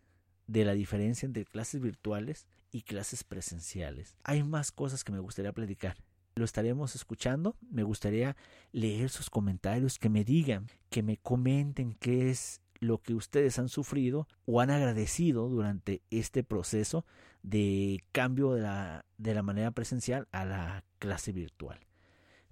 de 0.47 0.65
la 0.65 0.73
diferencia 0.73 1.25
entre 1.25 1.45
clases 1.45 1.81
virtuales 1.81 2.47
y 2.71 2.81
clases 2.81 3.23
presenciales. 3.23 4.15
Hay 4.23 4.43
más 4.43 4.71
cosas 4.71 5.03
que 5.03 5.11
me 5.11 5.19
gustaría 5.19 5.53
platicar. 5.53 5.97
Lo 6.35 6.45
estaremos 6.45 6.95
escuchando. 6.95 7.55
Me 7.69 7.83
gustaría 7.83 8.35
leer 8.71 9.09
sus 9.09 9.29
comentarios, 9.29 9.99
que 9.99 10.09
me 10.09 10.23
digan, 10.23 10.67
que 10.89 11.03
me 11.03 11.17
comenten 11.17 11.95
qué 11.99 12.29
es 12.29 12.61
lo 12.79 12.97
que 12.97 13.13
ustedes 13.13 13.59
han 13.59 13.69
sufrido 13.69 14.27
o 14.45 14.59
han 14.59 14.71
agradecido 14.71 15.47
durante 15.49 16.01
este 16.09 16.43
proceso 16.43 17.05
de 17.43 18.03
cambio 18.11 18.53
de 18.53 18.61
la, 18.61 19.05
de 19.17 19.33
la 19.33 19.43
manera 19.43 19.71
presencial 19.71 20.27
a 20.31 20.45
la 20.45 20.83
clase 20.99 21.31
virtual. 21.31 21.79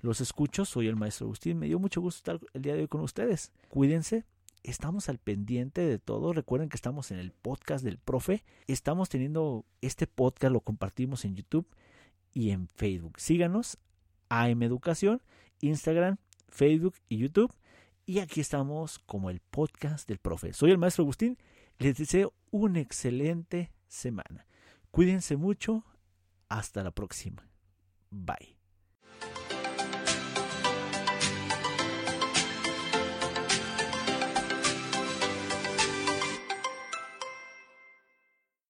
Los 0.02 0.22
escucho, 0.22 0.66
soy 0.66 0.88
el 0.88 0.96
maestro 0.96 1.26
Agustín, 1.26 1.58
me 1.58 1.68
dio 1.68 1.80
mucho 1.80 2.00
gusto 2.00 2.18
estar 2.18 2.48
el 2.54 2.62
día 2.62 2.76
de 2.76 2.82
hoy 2.82 2.88
con 2.88 3.02
ustedes. 3.02 3.52
Cuídense, 3.70 4.24
estamos 4.64 5.10
al 5.10 5.18
pendiente 5.18 5.82
de 5.82 6.00
todo. 6.00 6.32
Recuerden 6.32 6.70
que 6.70 6.78
estamos 6.78 7.12
en 7.12 7.20
el 7.20 7.32
podcast 7.32 7.84
del 7.84 7.98
profe. 7.98 8.44
Estamos 8.68 9.10
teniendo 9.10 9.66
este 9.82 10.08
podcast, 10.08 10.54
lo 10.54 10.62
compartimos 10.62 11.26
en 11.26 11.36
YouTube 11.36 11.68
y 12.34 12.52
en 12.52 12.68
Facebook. 12.68 13.20
Síganos, 13.20 13.78
AM 14.30 14.64
Educación, 14.64 15.22
Instagram, 15.62 16.18
Facebook 16.48 16.96
y 17.08 17.18
YouTube. 17.18 17.54
Y 18.06 18.20
aquí 18.20 18.42
estamos 18.42 19.00
como 19.00 19.30
el 19.30 19.40
podcast 19.40 20.08
del 20.08 20.18
profe. 20.18 20.54
Soy 20.54 20.72
el 20.72 20.78
maestro 20.78 21.04
Agustín. 21.04 21.38
Les 21.78 21.96
deseo 21.96 22.34
una 22.52 22.80
excelente 22.80 23.72
semana. 23.88 24.48
Cuídense 24.92 25.38
mucho. 25.38 25.86
Hasta 26.50 26.84
la 26.84 26.92
próxima. 26.92 27.48
Bye. 28.10 28.59